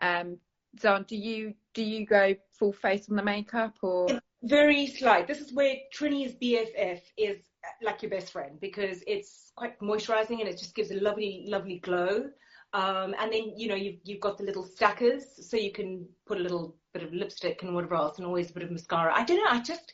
[0.00, 0.38] Um,
[0.80, 4.08] Zan, do you do you go full face on the makeup or?
[4.46, 5.26] Very slight.
[5.26, 10.38] This is where Trinny's BFF is uh, like your best friend because it's quite moisturizing
[10.38, 12.30] and it just gives a lovely, lovely glow.
[12.72, 16.38] Um, and then, you know, you've, you've got the little stackers so you can put
[16.38, 19.12] a little bit of lipstick and whatever else and always a bit of mascara.
[19.12, 19.50] I don't know.
[19.50, 19.92] I just,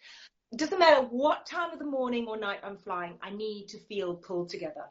[0.55, 3.15] doesn't matter what time of the morning or night I'm flying.
[3.23, 4.85] I need to feel pulled together.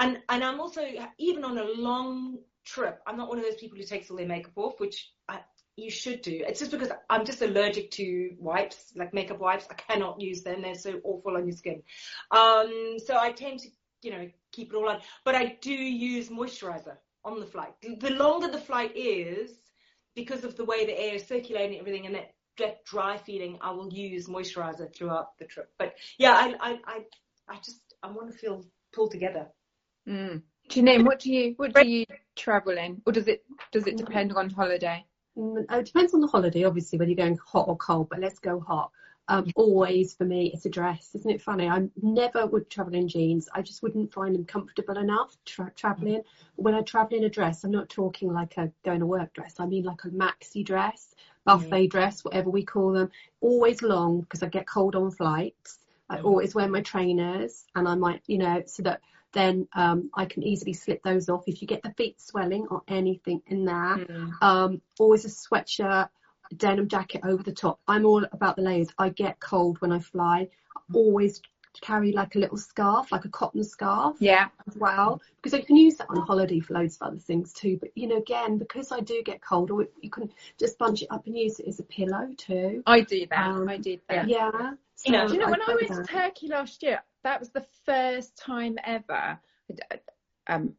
[0.00, 0.82] And, and I'm also,
[1.18, 4.26] even on a long trip, I'm not one of those people who takes all their
[4.26, 5.42] makeup off, which I,
[5.76, 6.42] you should do.
[6.46, 9.66] It's just because I'm just allergic to wipes, like makeup wipes.
[9.70, 10.62] I cannot use them.
[10.62, 11.82] They're so awful on your skin.
[12.30, 13.68] Um, so I tend to,
[14.02, 15.00] you know, keep it all on.
[15.24, 17.74] But I do use moisturizer on the flight.
[17.82, 19.50] The longer the flight is,
[20.14, 22.32] because of the way the air is circulating and everything and that,
[22.86, 25.70] dry feeling, I will use moisturizer throughout the trip.
[25.78, 27.00] But yeah, I, I, I,
[27.50, 28.64] I just, I want to feel
[28.94, 29.48] pulled together.
[30.08, 30.40] Mm.
[30.70, 34.32] Janine, what do you what do you travel in, or does it does it depend
[34.32, 35.04] on holiday?
[35.38, 38.38] Mm, It depends on the holiday, obviously, whether you're going hot or cold, but let's
[38.38, 38.90] go hot.
[39.28, 41.10] Um, always for me, it's a dress.
[41.14, 41.68] Isn't it funny?
[41.68, 43.48] I never would travel in jeans.
[43.52, 46.22] I just wouldn't find them comfortable enough tra- traveling.
[46.54, 49.56] When I travel in a dress, I'm not talking like a going to work dress.
[49.58, 51.12] I mean like a maxi dress,
[51.44, 53.10] buffet dress, whatever we call them.
[53.40, 55.80] Always long because I get cold on flights.
[56.08, 59.00] I always wear my trainers and I might, you know, so that
[59.36, 61.44] then um, I can easily slip those off.
[61.46, 64.06] If you get the feet swelling or anything in there,
[64.40, 66.08] um, always a sweatshirt,
[66.50, 67.80] a denim jacket over the top.
[67.86, 68.88] I'm all about the layers.
[68.98, 70.48] I get cold when I fly.
[70.76, 71.42] I always
[71.80, 75.76] carry like a little scarf, like a cotton scarf Yeah, as well, because you can
[75.76, 77.78] use that on holiday for loads of other things too.
[77.80, 81.08] But you know, again, because I do get cold, or you can just bunch it
[81.10, 82.82] up and use it as a pillow too.
[82.86, 83.46] I do that.
[83.46, 84.28] Um, I did that.
[84.28, 84.72] Yeah.
[85.04, 86.06] You know, Do you know when I went that.
[86.06, 87.02] to Turkey last year?
[87.22, 89.38] That was the first time ever.
[90.46, 90.74] Um,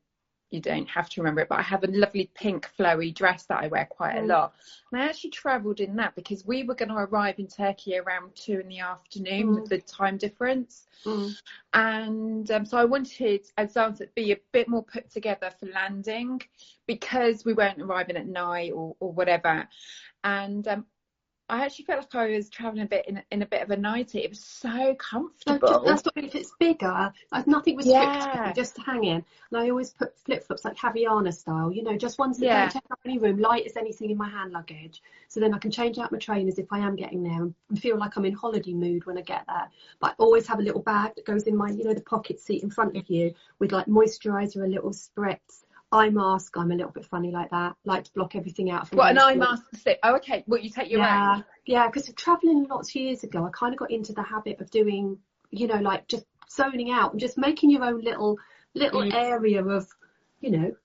[0.49, 3.61] you don't have to remember it, but I have a lovely pink flowy dress that
[3.63, 4.28] I wear quite a Mm.
[4.28, 4.53] lot.
[4.91, 8.34] And I actually travelled in that because we were going to arrive in Turkey around
[8.34, 10.88] two in the afternoon with the time difference.
[11.03, 11.38] Mm.
[11.74, 15.65] And um, so I wanted, as Zan said, be a bit more put together for
[15.68, 16.41] landing
[16.86, 19.68] because we weren't arriving at night or, or whatever.
[20.24, 20.86] And um,
[21.49, 23.77] I actually felt like I was travelling a bit in, in a bit of a
[23.77, 24.19] nightie.
[24.19, 25.59] It was so comfortable.
[25.67, 28.51] just, that's what if it's bigger, like nothing was Yeah.
[28.53, 29.23] just hanging.
[29.51, 32.61] And I always put flip flops like Havaiana style, you know, just ones that Yeah.
[32.61, 35.01] don't take up any room, light as anything in my hand luggage.
[35.29, 37.97] So then I can change out my trainers if I am getting there and feel
[37.97, 39.69] like I'm in holiday mood when I get there.
[40.01, 42.41] But I always have a little bag that goes in my, you know, the pocket
[42.41, 45.63] seat in front of you with like moisturiser, a little spritz,
[45.97, 46.55] eye mask.
[46.57, 47.75] I'm a little bit funny like that.
[47.85, 48.87] Like to block everything out.
[48.87, 49.99] From What an eye mask to sit.
[50.03, 50.43] Oh, okay.
[50.47, 51.45] Well, you take your yeah, own.
[51.65, 54.69] yeah, because traveling lots of years ago, I kind of got into the habit of
[54.71, 55.17] doing,
[55.51, 58.37] you know, like just zoning out and just making your own little
[58.73, 59.13] little Mm.
[59.13, 59.87] area of,
[60.39, 60.75] you know,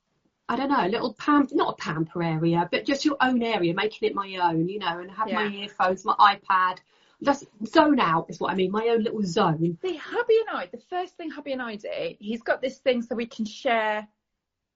[0.48, 3.72] I don't know, a little pam, not a pamper area, but just your own area,
[3.74, 6.78] making it my own, you know, and have my earphones, my iPad.
[7.22, 9.78] Just zone out is what I mean, my own little zone.
[9.80, 11.88] See, hubby and I, the first thing hubby and I do,
[12.18, 14.08] he's got this thing so we can share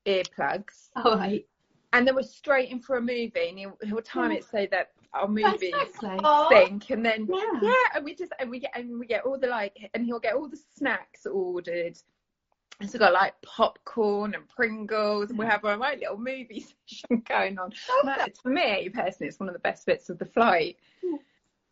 [0.07, 0.89] earplugs.
[0.97, 1.47] All right.
[1.93, 4.91] And then we're straight in for a movie and he'll, he'll time it so that
[5.15, 6.21] our movies Exactly.
[6.51, 7.61] sync and then Yeah.
[7.63, 10.21] yeah, and we just and we get and we get all the like and he'll
[10.21, 11.97] get all the snacks ordered.
[12.81, 16.67] And so we've got like popcorn and Pringles and we have our own little movie
[16.87, 17.73] session going on.
[18.43, 20.77] For me personally, it's one of the best bits of the flight.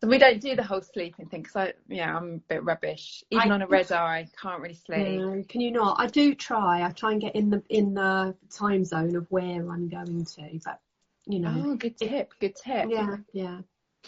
[0.01, 3.23] So we don't do the whole sleeping thing because I, yeah, I'm a bit rubbish.
[3.31, 5.21] Even I- on a red eye, can't really sleep.
[5.21, 5.95] No, can you not?
[5.99, 6.83] I do try.
[6.83, 10.59] I try and get in the in the time zone of where I'm going to,
[10.65, 10.79] but
[11.27, 12.89] you know, Oh, good tip, good tip.
[12.89, 13.61] yeah, yeah.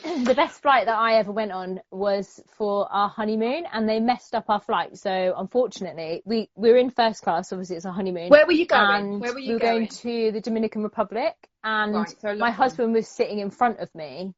[0.03, 4.35] the best flight that I ever went on was for our honeymoon and they messed
[4.35, 4.97] up our flight.
[4.97, 8.29] So unfortunately, we, we were in first class, obviously it's a honeymoon.
[8.29, 8.83] Where were you going?
[8.91, 9.77] And Where were you we were going?
[9.77, 11.33] going to the Dominican Republic
[11.63, 14.33] and Right, so my husband was sitting in front of me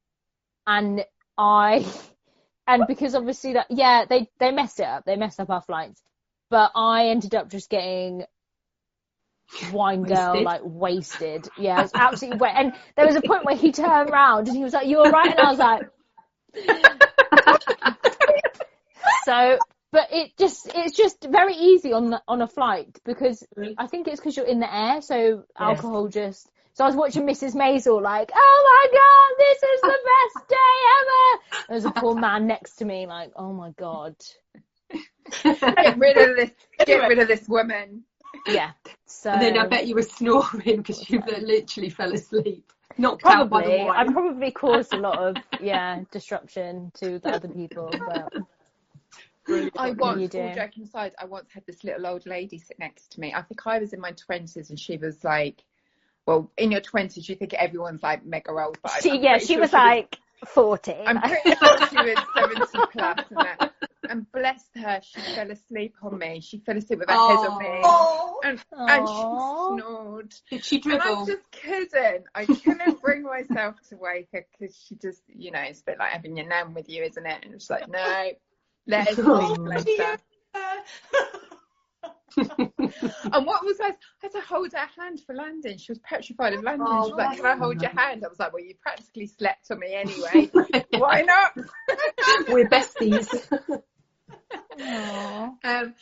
[0.65, 1.03] and
[1.39, 1.85] I,
[2.67, 5.05] and because obviously that, yeah, they, they messed it up.
[5.05, 6.03] They messed up our flights,
[6.49, 8.25] but I ended up just getting
[9.71, 10.45] wine girl Wasted.
[10.45, 11.47] like wasted.
[11.57, 12.55] Yeah, it was absolutely wet.
[12.55, 15.09] And there was a point where he turned around and he was like, "You all
[15.09, 15.89] right?" And I was like,
[19.23, 19.57] so.
[19.91, 23.73] But it just it's just very easy on the, on a flight because mm.
[23.75, 26.47] I think it's because you're in the air, so alcohol just.
[26.73, 27.55] So I was watching Mrs.
[27.55, 29.99] Maisel like, oh my god, this is the
[30.37, 30.55] best day
[31.01, 31.65] ever.
[31.69, 34.15] There's a poor man next to me like, oh my god.
[35.43, 36.51] Get rid of this.
[36.85, 38.03] Get rid of this woman.
[38.47, 38.71] Yeah.
[39.05, 42.71] So And then I bet you were snoring because you literally fell asleep.
[42.97, 43.89] Knocked out by the Probably.
[43.89, 48.33] I probably caused a lot of yeah disruption to the other people, but
[49.77, 50.55] I can once, you all do?
[50.55, 53.33] joking aside, I once had this little old lady sit next to me.
[53.33, 55.63] I think I was in my twenties, and she was like,
[56.29, 59.53] "Well, in your twenties, you think everyone's like mega old." But she I'm yeah she
[59.53, 60.15] sure was like
[60.45, 60.93] forty.
[60.93, 63.73] I'm pretty sure she was seventy plus, and that.
[64.07, 66.39] And bless her, she fell asleep on me.
[66.41, 70.33] She fell asleep with her head on me, Oh, and and she snored.
[70.51, 71.25] Did she And I dribble?
[71.25, 72.25] just couldn't.
[72.35, 75.97] I couldn't bring myself to wake her because she just, you know, it's a bit
[75.99, 77.43] like having your nan with you, isn't it?
[77.43, 78.31] And it's like, no,
[78.87, 80.17] let her sleep, bless her.
[83.31, 83.95] And what was I?
[84.29, 85.77] I had to hold her hand for landing.
[85.77, 86.87] She was petrified of landing.
[86.87, 89.27] Oh, she was like, "Can I hold your hand?" I was like, "Well, you practically
[89.27, 90.49] slept on me anyway.
[90.91, 91.55] Why not?"
[92.49, 93.27] We're besties.
[95.63, 95.93] Um,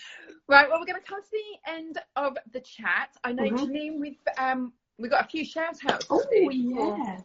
[0.47, 0.69] right.
[0.69, 3.09] Well, we're going to come to the end of the chat.
[3.23, 3.59] I know, Mhm.
[3.59, 6.07] Janine, we've um, we've got a few shout outs.
[6.09, 7.23] oh yes.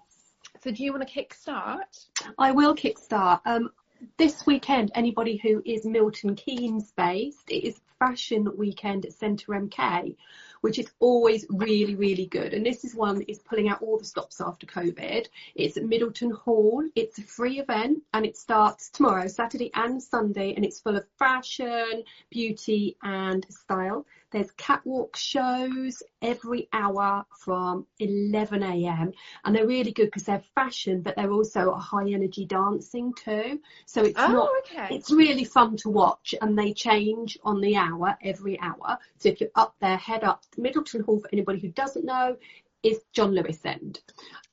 [0.63, 2.07] So, do you want to kick start?
[2.39, 3.41] I will kickstart.
[3.45, 3.71] Um,
[4.17, 10.17] this weekend, anybody who is Milton Keynes based, it is Fashion Weekend at Centre MK,
[10.63, 12.55] which is always really, really good.
[12.55, 15.27] And this is one that is pulling out all the stops after COVID.
[15.55, 16.83] It's at Middleton Hall.
[16.95, 21.05] It's a free event and it starts tomorrow, Saturday and Sunday, and it's full of
[21.19, 24.07] fashion, beauty, and style.
[24.33, 29.13] There's catwalk shows every hour from 11 a.m.
[29.45, 33.61] and they're really good because they're fashion, but they're also a high energy dancing too.
[33.87, 34.97] So it's oh, not okay.
[34.97, 39.41] it's really fun to watch and they change on the hour every hour so if
[39.41, 42.37] you're up there head up middleton hall for anybody who doesn't know
[42.83, 44.01] is john lewis end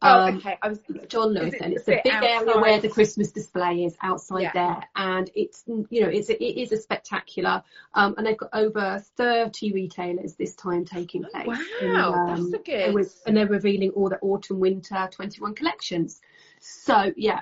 [0.01, 0.57] oh, Um, okay.
[0.61, 0.79] I was.
[1.09, 4.51] John Lewis it a it's a big area where the Christmas display is outside Yeah.
[4.53, 7.63] there and it's you know it's a, it is a spectacular
[7.95, 12.53] um, and they've got over 30 retailers this time taking place Wow, And, that's um,
[12.53, 13.07] a good.
[13.25, 16.21] and, they're revealing all the autumn winter 21 collections
[16.61, 17.41] so yeah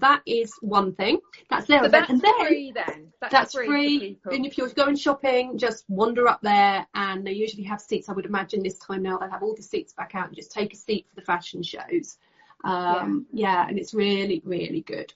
[0.00, 1.20] that is one thing
[1.50, 1.82] that's there.
[1.82, 3.12] So that's and then free then.
[3.20, 4.18] That's, that's free.
[4.22, 4.36] free.
[4.36, 8.08] And if you're going shopping, just wander up there and they usually have seats.
[8.08, 10.52] I would imagine this time now they'll have all the seats back out and just
[10.52, 12.18] take a seat for the fashion shows.
[12.64, 13.66] Um, yeah.
[13.68, 15.12] and it's really, really good.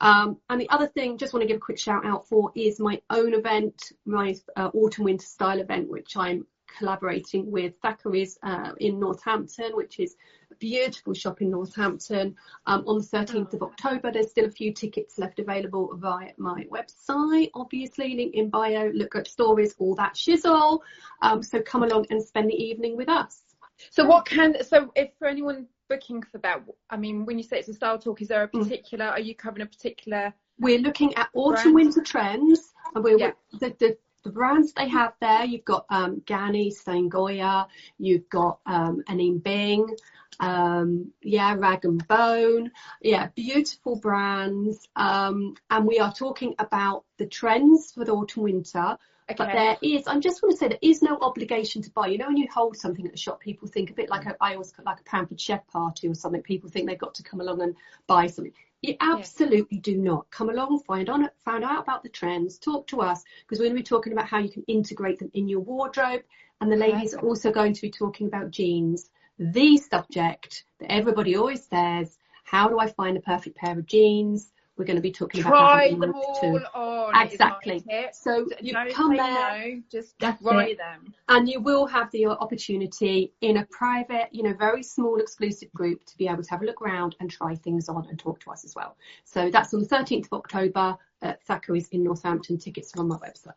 [0.00, 2.80] Um, and the other thing, just want to give a quick shout out for is
[2.80, 6.44] my own event, my uh, autumn winter style event, which I'm
[6.76, 10.16] collaborating with Thackeray's uh, in Northampton, which is
[10.50, 12.36] a beautiful shop in Northampton.
[12.66, 16.64] Um, on the 13th of October, there's still a few tickets left available via my
[16.72, 20.80] website, obviously, link in bio, look at stories, all that shizzle.
[21.22, 23.42] Um, so come along and spend the evening with us.
[23.90, 27.58] So what can so if for anyone booking for that, I mean, when you say
[27.58, 28.62] it's a style talk, is there a Mm.
[28.62, 29.06] particular?
[29.06, 30.32] Are you covering a particular?
[30.58, 31.96] We're looking at autumn Brands?
[31.96, 33.32] winter trends and we're Yeah.
[33.60, 35.44] the, the the brands they have there.
[35.44, 37.68] You've got um, Ganni, Stine Goya,
[37.98, 39.96] you've got um, Anine Bing,
[40.40, 42.70] um, yeah, Rag and Bone,
[43.00, 44.88] yeah, beautiful brands.
[44.96, 48.96] Um, and we are talking about the trends for the autumn winter,
[49.30, 49.44] Okay.
[49.44, 52.08] But there is, I just want to say there is no obligation to buy.
[52.08, 54.36] You know, when you hold something at the shop, people think a bit like a,
[54.40, 56.42] I always like a pampered chef party or something.
[56.42, 58.52] People think they've got to come along and buy something.
[58.82, 60.28] You absolutely do not.
[60.30, 63.76] Come along, find on find out about the trends, talk to us because we're going
[63.76, 66.22] to be talking about how you can integrate them in your wardrobe.
[66.60, 71.36] And the ladies are also going to be talking about jeans, the subject that everybody
[71.36, 72.18] always says.
[72.44, 74.52] How do I find a perfect pair of jeans?
[74.82, 77.24] We're going to be talking about Try how them to- all on.
[77.24, 77.84] Exactly.
[78.12, 79.68] So you Don't come there.
[79.76, 81.14] no, just try them.
[81.28, 86.04] and you will have the opportunity in a private, you know, very small exclusive group
[86.06, 88.50] to be able to have a look around and try things on and talk to
[88.50, 88.96] us as well.
[89.24, 92.58] So that's on the 13th of October at Thackeray's in Northampton.
[92.58, 93.52] Tickets are on my website.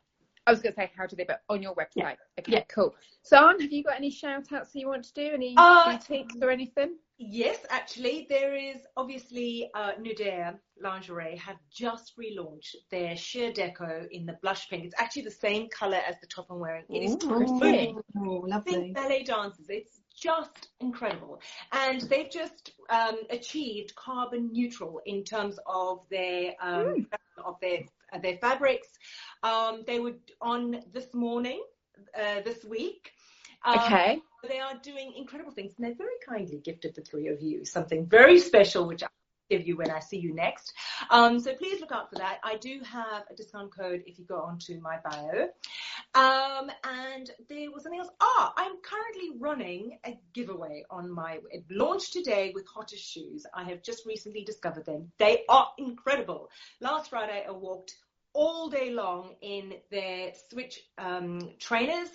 [0.45, 1.87] I was going to say, how do they, but on your website.
[1.95, 2.15] Yeah.
[2.37, 2.63] Okay, Yeah.
[2.69, 2.93] cool.
[3.25, 5.31] Zan, have you got any shout outs that you want to do?
[5.33, 6.97] Any Uh, boutiques or anything?
[7.17, 14.25] Yes, actually, there is obviously uh, Nudea lingerie have just relaunched their sheer deco in
[14.25, 14.83] the blush pink.
[14.83, 16.83] It's actually the same color as the top I'm wearing.
[16.89, 17.95] It is pretty.
[18.17, 18.91] Oh, pink lovely.
[18.93, 19.67] ballet dancers.
[19.69, 21.39] It's just incredible.
[21.71, 27.07] And they've just um, achieved carbon neutral in terms of their um,
[27.45, 27.79] of their
[28.11, 28.89] uh, their fabrics.
[29.41, 31.63] Um, they were on this morning,
[32.17, 33.11] uh, this week.
[33.63, 34.19] Um, Okay.
[34.47, 38.05] They are doing incredible things, and they've very kindly gifted the three of you something
[38.05, 39.09] very special, which I'll
[39.49, 40.73] give you when I see you next.
[41.09, 42.39] Um, so please look out for that.
[42.43, 45.49] I do have a discount code if you go onto my bio.
[46.15, 48.09] Um, and there was something else.
[48.21, 51.39] Ah, I'm currently running a giveaway on my.
[51.51, 53.45] It launched today with Hotter Shoes.
[53.53, 55.11] I have just recently discovered them.
[55.19, 56.49] They are incredible.
[56.81, 57.95] Last Friday, I walked
[58.35, 62.09] all day long in their Switch um, trainers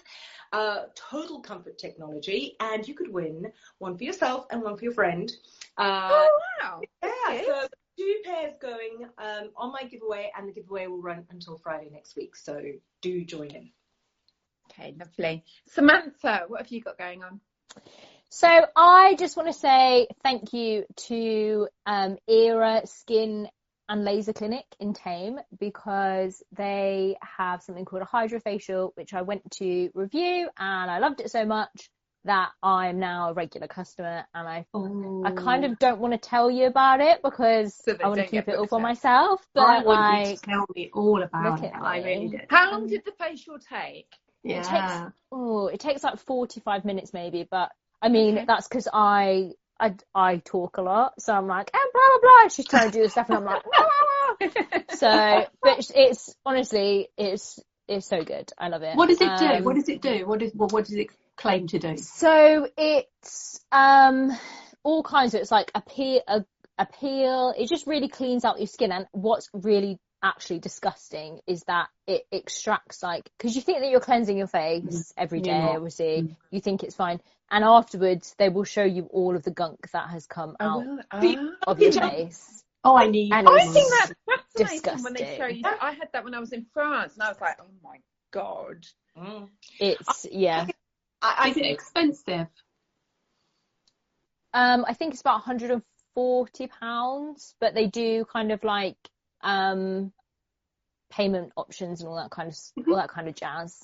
[0.52, 4.92] uh, total comfort technology, and you could win one for yourself and one for your
[4.94, 5.30] friend.
[5.76, 6.80] Uh, Oh, wow.
[7.02, 7.44] yeah, okay.
[7.46, 7.66] so
[7.98, 12.16] two pairs going um, on my giveaway, and the giveaway will run until Friday next
[12.16, 12.36] week.
[12.36, 12.60] So
[13.00, 13.70] do join in.
[14.72, 15.44] Okay, lovely.
[15.68, 17.40] Samantha, what have you got going on?
[18.28, 23.48] So I just want to say thank you to um, Era Skin
[23.90, 29.50] and Laser Clinic in Thame because they have something called a hydrofacial, which I went
[29.58, 31.90] to review and I loved it so much
[32.24, 36.18] that I'm now a regular customer and I Oh, I kind of don't want to
[36.18, 39.44] tell you about it because So I want to keep it all for myself.
[39.54, 41.72] But I want you to tell me all about it.
[41.74, 42.42] I really did.
[42.48, 44.06] How long um, did the facial take?
[44.44, 44.60] Yeah.
[44.60, 47.70] it takes oh, it takes like 45 minutes maybe, but
[48.00, 48.44] I mean Okay.
[48.46, 49.50] that's because I,
[49.80, 52.48] I I talk a lot, so I'm like, and blah blah blah.
[52.48, 53.86] She's trying to do the stuff, and I'm like, blah,
[54.38, 54.80] blah, blah.
[54.96, 57.58] so, but it's, honestly, it's
[57.88, 58.52] it's so good.
[58.56, 58.96] I love it.
[58.96, 59.46] What does it do?
[59.46, 60.26] Um, what does it do?
[60.26, 61.96] What, is, what, what does it claim to do?
[61.96, 64.30] So it's um
[64.84, 66.44] all kinds of it's like a peel a,
[66.78, 67.54] a peel.
[67.56, 68.92] It just really cleans out your skin.
[68.92, 74.00] And what's really actually disgusting is that it extracts like because you think that you're
[74.00, 76.36] cleansing your face every You're Obviously, Mm.
[76.50, 77.20] you think it's fine,
[77.50, 80.86] and afterwards they will show you all of the gunk that has come Oh, out
[80.86, 81.70] well, The- ah.
[81.70, 82.64] of your face.
[82.82, 83.32] Oh, I need.
[83.32, 84.12] And I think that's
[84.56, 85.62] fascinating when they show you.
[85.62, 85.78] that.
[85.82, 87.98] I had that when I was in France, and I was like, oh my
[88.30, 88.86] god.
[89.18, 89.48] Mm.
[89.78, 90.66] It's yeah.
[91.20, 92.46] I, I Is it expensive?
[94.54, 98.96] Um, I think it's about 140 pounds, but they do kind of like
[99.42, 100.12] um
[101.10, 102.56] payment options and all that kind of
[102.88, 103.78] all that kind of jazz.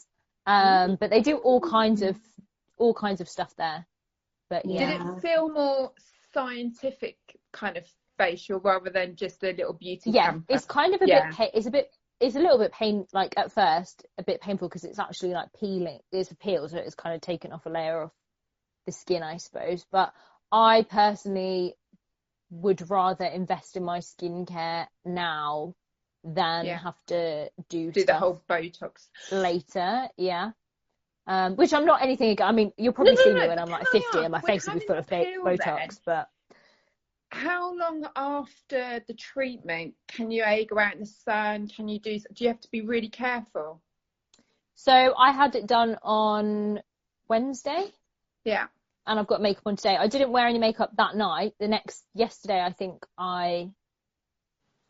[0.46, 2.16] Um, but they do all kinds of
[2.78, 3.86] all kinds of stuff there.
[4.50, 5.92] But yeah, Did it feel more
[6.32, 7.18] scientific
[7.52, 7.84] kind of
[8.18, 10.46] facial rather than just a little beauty yeah, camper?
[10.54, 11.30] it's kind of a Yeah.
[11.30, 11.50] bit.
[11.54, 11.90] It's a bit.
[12.18, 13.06] It's a little bit pain.
[13.12, 16.00] Like at first, a bit painful because it's actually like peeling.
[16.12, 18.10] It's a peel, so it's kind of taken off a layer of
[18.86, 19.84] the skin, I suppose.
[19.90, 20.14] But
[20.50, 21.74] I personally
[22.50, 25.74] would rather invest in my skincare now
[26.24, 26.78] than Yeah.
[26.78, 29.08] have to do, do the whole Botox.
[29.30, 30.08] later.
[30.16, 30.52] Yeah.
[31.28, 32.40] Um, which I'm not anything.
[32.40, 34.32] I mean, you'll probably no, see no, me when I'm like can I 50 and
[34.32, 35.58] my face will be full of Botox.
[35.64, 36.28] then- But
[37.30, 41.66] How long after the treatment can you a go out in the sun?
[41.68, 42.18] Can you do?
[42.18, 43.80] Do you have to be really careful?
[44.78, 46.80] so I had it done on
[47.28, 47.90] Wednesday.
[48.44, 48.66] Yeah.
[49.06, 49.96] and I've got makeup on today.
[49.96, 51.54] I didn't wear any makeup that night.
[51.58, 53.70] The next yesterday, I think I,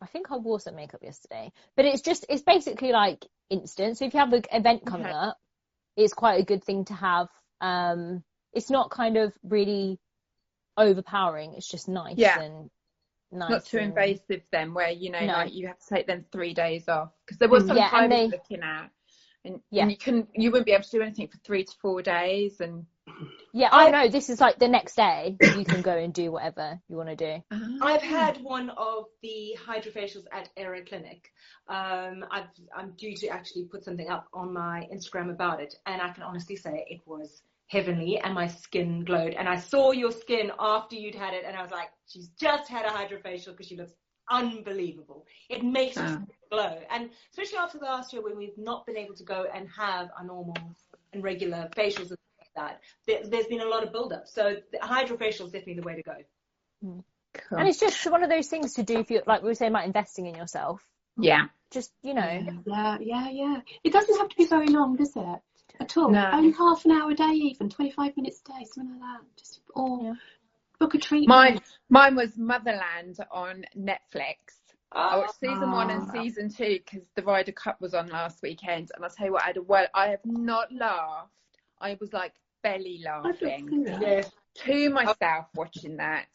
[0.01, 1.51] I think I wore some makeup yesterday.
[1.75, 3.97] But it's just it's basically like instant.
[3.97, 5.15] So if you have an event coming Okay.
[5.15, 5.37] up,
[5.97, 7.27] it's quite a good thing to have.
[7.59, 8.23] Um,
[8.53, 9.99] it's not kind of really
[10.77, 11.55] overpowering.
[11.55, 12.39] It's just nice Yeah.
[12.39, 12.69] and
[13.31, 13.49] nice.
[13.49, 15.33] Not too and- invasive then, where you know, No.
[15.33, 17.67] like you have to take them three days off because there was Mm.
[17.67, 18.91] some Yeah, was they- looking at,
[19.43, 19.81] and, Yeah.
[19.83, 22.61] and you couldn't, you wouldn't be able to do anything for three to four days,
[22.61, 22.85] and
[23.53, 24.09] Yeah, I know.
[24.09, 25.37] This is like the next day.
[25.55, 27.43] You can go and do whatever you want to do.
[27.81, 31.31] I've had one of the hydrofacials at Era Clinic.
[31.67, 32.45] Um, I've,
[32.75, 36.23] I'm due to actually put something up on my Instagram about it, and I can
[36.23, 39.33] honestly say it was heavenly, and my skin glowed.
[39.33, 42.69] And I saw your skin after you'd had it, and I was like, she's just
[42.69, 43.93] had a hydrofacial because she looks
[44.29, 45.25] unbelievable.
[45.49, 46.05] It makes Wow.
[46.05, 46.17] us
[46.51, 49.67] glow, and especially after the last year when we've not been able to go and
[49.69, 50.55] have our normal
[51.13, 52.26] and regular facials and stuff like
[52.57, 52.81] that.
[53.07, 56.03] There, there's been a lot of build-up, so the hydrofacial is definitely the way to
[56.03, 56.15] go.
[57.33, 57.57] Cool.
[57.59, 59.71] And it's just one of those things to do if you like we were saying
[59.71, 60.81] about investing in yourself.
[61.17, 61.45] Yeah.
[61.71, 63.57] Just you know, Yeah, yeah, yeah.
[63.83, 65.39] It doesn't have to be very long, does it?
[65.79, 66.09] At all.
[66.09, 66.29] No.
[66.33, 69.37] Only half an hour a day, even 25 minutes a day, something like that.
[69.37, 70.13] Just or Yeah.
[70.79, 71.27] book a treatment.
[71.27, 74.37] Mine, mine was Motherland on Netflix.
[74.91, 76.11] I watched season one and Ah.
[76.11, 79.43] season two because the Ryder Cup was on last weekend, and I'll tell you what,
[79.43, 81.31] I had a well, I have not laughed.
[81.79, 82.33] I was like
[82.67, 83.85] belly laughing.
[84.01, 84.31] Yes.
[84.55, 86.27] to myself watching that.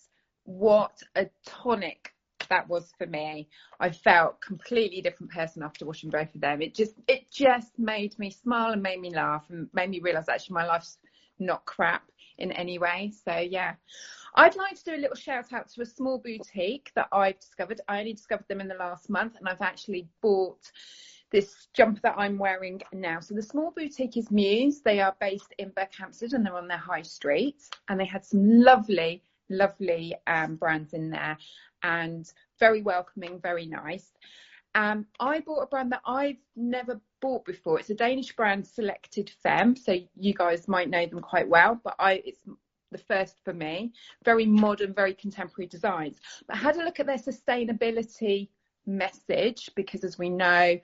[0.45, 2.13] What a tonic
[2.49, 3.49] that was for me.
[3.81, 6.61] I felt completely different person after watching both of them.
[6.63, 10.29] It just, it just made me smile and made me laugh and made me realise
[10.29, 10.99] actually my life's
[11.39, 12.03] not crap
[12.39, 13.13] in any way.
[13.25, 13.75] So yeah.
[14.35, 17.81] I'd like to do a little shout out to a small boutique that I've discovered.
[17.89, 20.71] I only discovered them in the last month and I've actually bought
[21.33, 23.21] this jumper that I'm wearing now.
[23.21, 24.83] So the small boutique is Muse.
[24.83, 27.57] They are based in Berkhamsted and they're on their high street
[27.89, 31.37] and they had some lovely, lovely um, brands in there
[31.83, 32.31] and
[32.61, 34.13] very welcoming, very nice.
[34.75, 37.79] Um, I bought a brand that I've never bought before.
[37.79, 39.77] It's a Danish brand, Selected Femme.
[39.77, 42.41] So you guys might know them quite well, but I it's
[42.91, 43.93] the first for me.
[44.25, 46.21] Very modern, very contemporary designs.
[46.47, 48.49] But had a look at their sustainability
[48.87, 50.79] message because, as we know,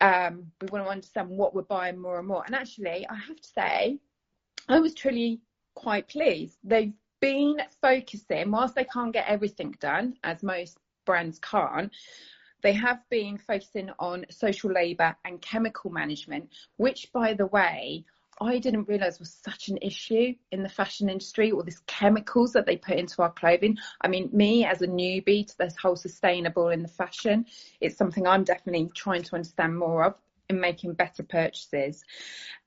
[0.00, 2.44] um, we want to understand what we're buying more and more.
[2.44, 3.98] And actually, I have to say,
[4.68, 5.40] I was truly
[5.74, 6.58] quite pleased.
[6.64, 11.92] They've been focusing, whilst they can't get everything done, as most brands can't,
[12.62, 18.04] they have been focusing on social labour and chemical management, which, by the way,
[18.40, 22.66] I didn't realise was such an issue in the fashion industry, all these chemicals that
[22.66, 23.78] they put into our clothing.
[24.00, 27.46] I mean, me as a newbie to this whole sustainable in the fashion,
[27.80, 30.14] it's something I'm definitely trying to understand more of
[30.50, 32.04] in making better purchases.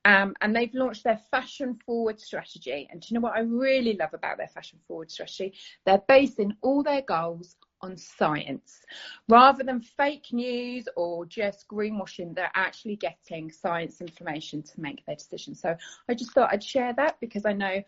[0.04, 2.88] Um, and they've launched their fashion forward strategy.
[2.90, 5.54] And do you know what I really love about their fashion forward strategy?
[5.84, 8.80] They're basing all their goals on science.
[9.28, 15.16] Rather than fake news or just greenwashing, they're actually getting science information to make their
[15.16, 15.60] decisions.
[15.60, 15.76] So
[16.08, 17.82] I just thought I'd share that because I know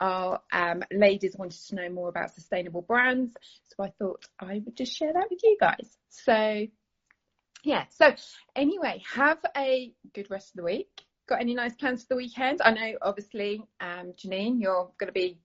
[0.00, 3.32] our um, ladies wanted to know more about sustainable brands.
[3.76, 5.96] So I thought I would just share that with you guys.
[6.08, 6.66] So
[7.62, 8.14] yeah, so
[8.54, 11.02] anyway, have a good rest of the week.
[11.28, 12.62] Got any nice plans for the weekend?
[12.64, 15.40] I know, obviously, um, Janine, you're going to be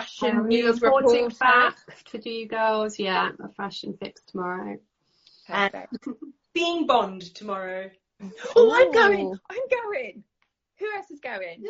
[0.00, 1.36] fashion Um, news reporting reporter.
[1.40, 1.76] back
[2.10, 2.98] to do you girls.
[2.98, 4.76] Yeah, a fashion fix tomorrow.
[5.46, 6.06] Perfect.
[6.54, 7.90] Being Bond tomorrow.
[8.56, 9.38] Oh, I'm going.
[9.50, 10.24] I'm going.
[10.78, 11.64] Who else is going?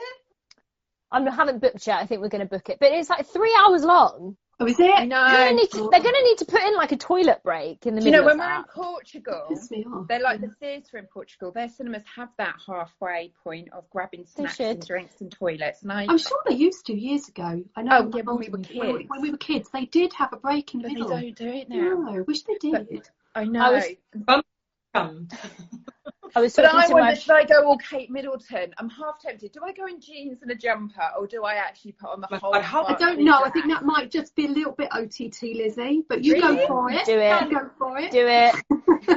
[1.10, 1.98] I haven't booked yet.
[1.98, 4.36] I think we're going to book it, but it's like three hours long.
[4.58, 4.90] Oh, is it?
[4.90, 5.22] I know.
[5.30, 7.94] They're gonna, need to, they're gonna need to put in like a toilet break in
[7.94, 8.64] the Do you know when of we're in.
[8.64, 9.44] Portugal?
[9.50, 10.08] Piss me off.
[10.08, 11.52] They're like the theatre in Portugal.
[11.52, 15.82] Their cinemas have that halfway point of grabbing snacks and drinks and toilets.
[15.82, 17.62] And I, I'm sure they used to years ago.
[17.76, 18.10] I know.
[18.10, 18.78] Oh, yeah, when we were kids.
[18.78, 21.36] When, when we were kids, they did have a break in the but they don't
[21.36, 22.00] do it now.
[22.10, 23.08] No, wish they But- did.
[23.34, 23.60] I know.
[23.62, 24.44] I was-
[24.94, 25.28] Come.
[26.34, 28.74] I was But I to wonder, my should I go all Kate Middleton?
[28.78, 29.52] I'm half tempted.
[29.52, 32.28] Do I go in jeans and a jumper, or do I actually put on the
[32.30, 32.52] My whole?
[32.52, 33.40] God, how- I don't know.
[33.44, 36.04] I think that might just be a little bit OTT, Lizzie.
[36.08, 36.56] But you Really?
[36.58, 37.04] go for it.
[37.06, 37.42] Do it.
[37.50, 38.10] You go for it.
[38.10, 38.54] do it.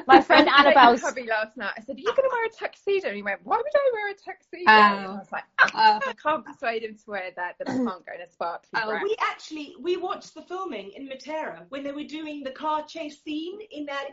[0.08, 1.74] My friend I said to Annabelle's hubby last night.
[1.78, 3.90] I said, "Are you going to wear a tuxedo?" And he went, "Why would I
[3.94, 4.72] wear a tuxedo?" Oh.
[4.72, 7.58] And I was like, Uh, "I can't persuade him to wear that.
[7.60, 11.08] That I can't go in a sparkly dress." We actually we watched the filming in
[11.10, 14.10] Matera when they were doing the car chase scene in that.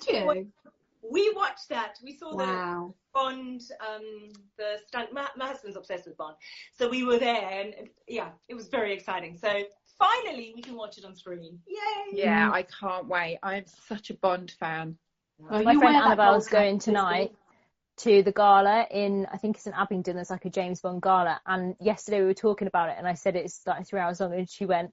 [1.02, 1.10] Did you?
[1.12, 1.94] We watched that.
[2.02, 2.94] We saw the Wow.
[3.14, 5.12] Bond, um, the stunt.
[5.12, 6.36] My, my husband's obsessed with Bond,
[6.72, 9.36] so we were there, and, and yeah, it was very exciting.
[9.36, 9.62] So
[9.98, 11.58] finally, we can watch it on screen.
[11.66, 12.18] Yay!
[12.22, 13.38] Yeah, I can't wait.
[13.42, 14.96] I'm such a Bond fan.
[15.40, 17.32] Oh, my you friend wear that Annabelle's going tonight
[17.98, 20.16] to the gala in I think it's in Abingdon.
[20.16, 23.14] There's like a James Bond gala, and yesterday we were talking about it, and I
[23.14, 24.92] said it's like three hours long, and she went,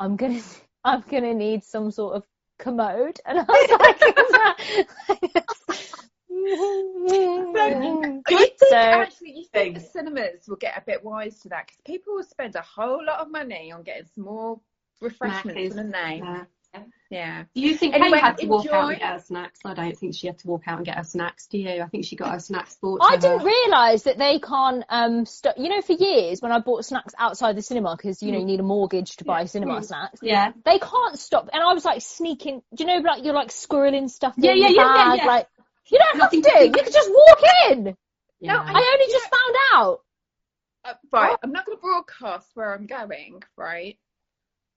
[0.00, 0.40] "I'm gonna,
[0.84, 2.24] I'm gonna need some sort of
[2.62, 4.56] commode," and I was like, "Is that?"
[6.30, 11.66] You think So- actually you think the cinemas will get a bit wise to that
[11.66, 14.60] because people will spend a whole lot of money on getting some more
[15.00, 16.20] refreshments, Macca's, wouldn't they?
[16.24, 16.44] Yeah.
[17.10, 17.44] Yeah.
[17.54, 19.60] Do you think Anyway, Kate had to walk out and get her snacks?
[19.66, 21.46] I don't think she had to walk out and get her snacks.
[21.46, 21.82] Do you?
[21.82, 23.00] I think she got her snacks bought.
[23.02, 26.60] I to didn't realise that they can't um st- you know for years when I
[26.60, 29.80] bought snacks outside the cinema because you know you need a mortgage to buy cinema
[29.80, 29.84] Mm.
[29.84, 30.52] snacks Yeah.
[30.64, 34.08] they can't stop and I was like sneaking do you know like you're like squirreling
[34.08, 35.26] stuff Yeah, in yeah, the yeah, yeah, bag yeah.
[35.26, 35.46] like
[35.90, 36.64] you don't Nothing have to to do.
[36.78, 37.96] you can just walk in
[38.40, 38.52] Yeah.
[38.54, 40.00] No, I only just found out
[40.84, 43.98] Uh, right, I'm not going to broadcast where I'm going, right?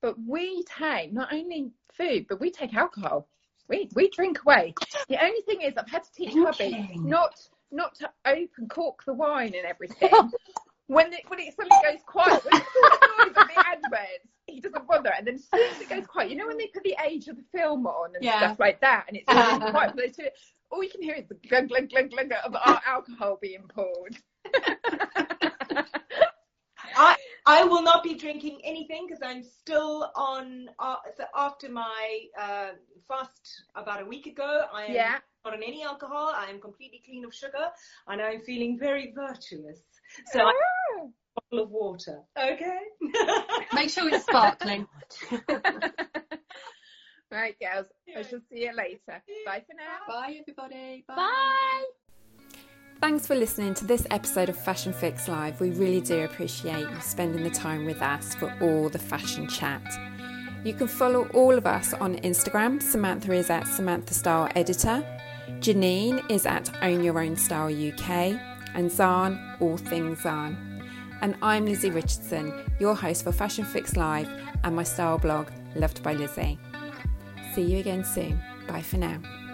[0.05, 3.27] But we take not only food, but we take alcohol.
[3.67, 4.75] We we drink away.
[5.09, 7.33] The only thing is, I've had to teach hubby not
[7.71, 10.11] not to open cork the wine and everything.
[10.87, 14.85] when it when it suddenly goes quiet, when the noise of the adverts, he doesn't
[14.87, 15.11] bother.
[15.17, 17.27] And then as soon as it goes quiet, you know when they put the age
[17.27, 18.37] of the film on and Yeah.
[18.37, 19.25] stuff like that, and it's
[19.71, 20.27] quiet those two,
[20.69, 24.17] all you can hear is the glug glug glug glug of our alcohol being poured.
[26.95, 27.15] I
[27.45, 30.69] I will not be drinking anything because I'm still on.
[30.79, 32.69] Uh, so after my uh,
[33.07, 35.17] fast about a week ago, I am Yeah.
[35.43, 36.33] not on any alcohol.
[36.35, 37.69] I am completely clean of sugar,
[38.07, 39.81] and I'm feeling very virtuous.
[40.31, 40.53] So I
[40.99, 42.21] have a bottle of water.
[42.37, 42.79] Okay.
[43.73, 44.87] Make sure it's sparkling.
[47.31, 47.87] right, girls.
[48.17, 49.21] I shall see you later.
[49.45, 49.99] Bye for now.
[50.07, 51.03] Bye, everybody.
[51.07, 51.85] bye
[53.01, 55.59] Thanks for listening to this episode of Fashion Fix Live.
[55.59, 59.83] We really do appreciate you spending the time with us for all the fashion chat.
[60.63, 62.81] You can follow all of us on Instagram.
[62.81, 65.05] Samantha is at Samantha Style Editor.
[65.59, 68.39] Janine is at Own Your Own Style UK.
[68.73, 70.83] And Zan, All Things Zan.
[71.21, 74.29] And I'm Lizzie Richardson, your host for Fashion Fix Live
[74.63, 76.57] and my style blog, Loved by Lizzie.
[77.53, 78.41] See you again soon.
[78.67, 79.44] Bye for now.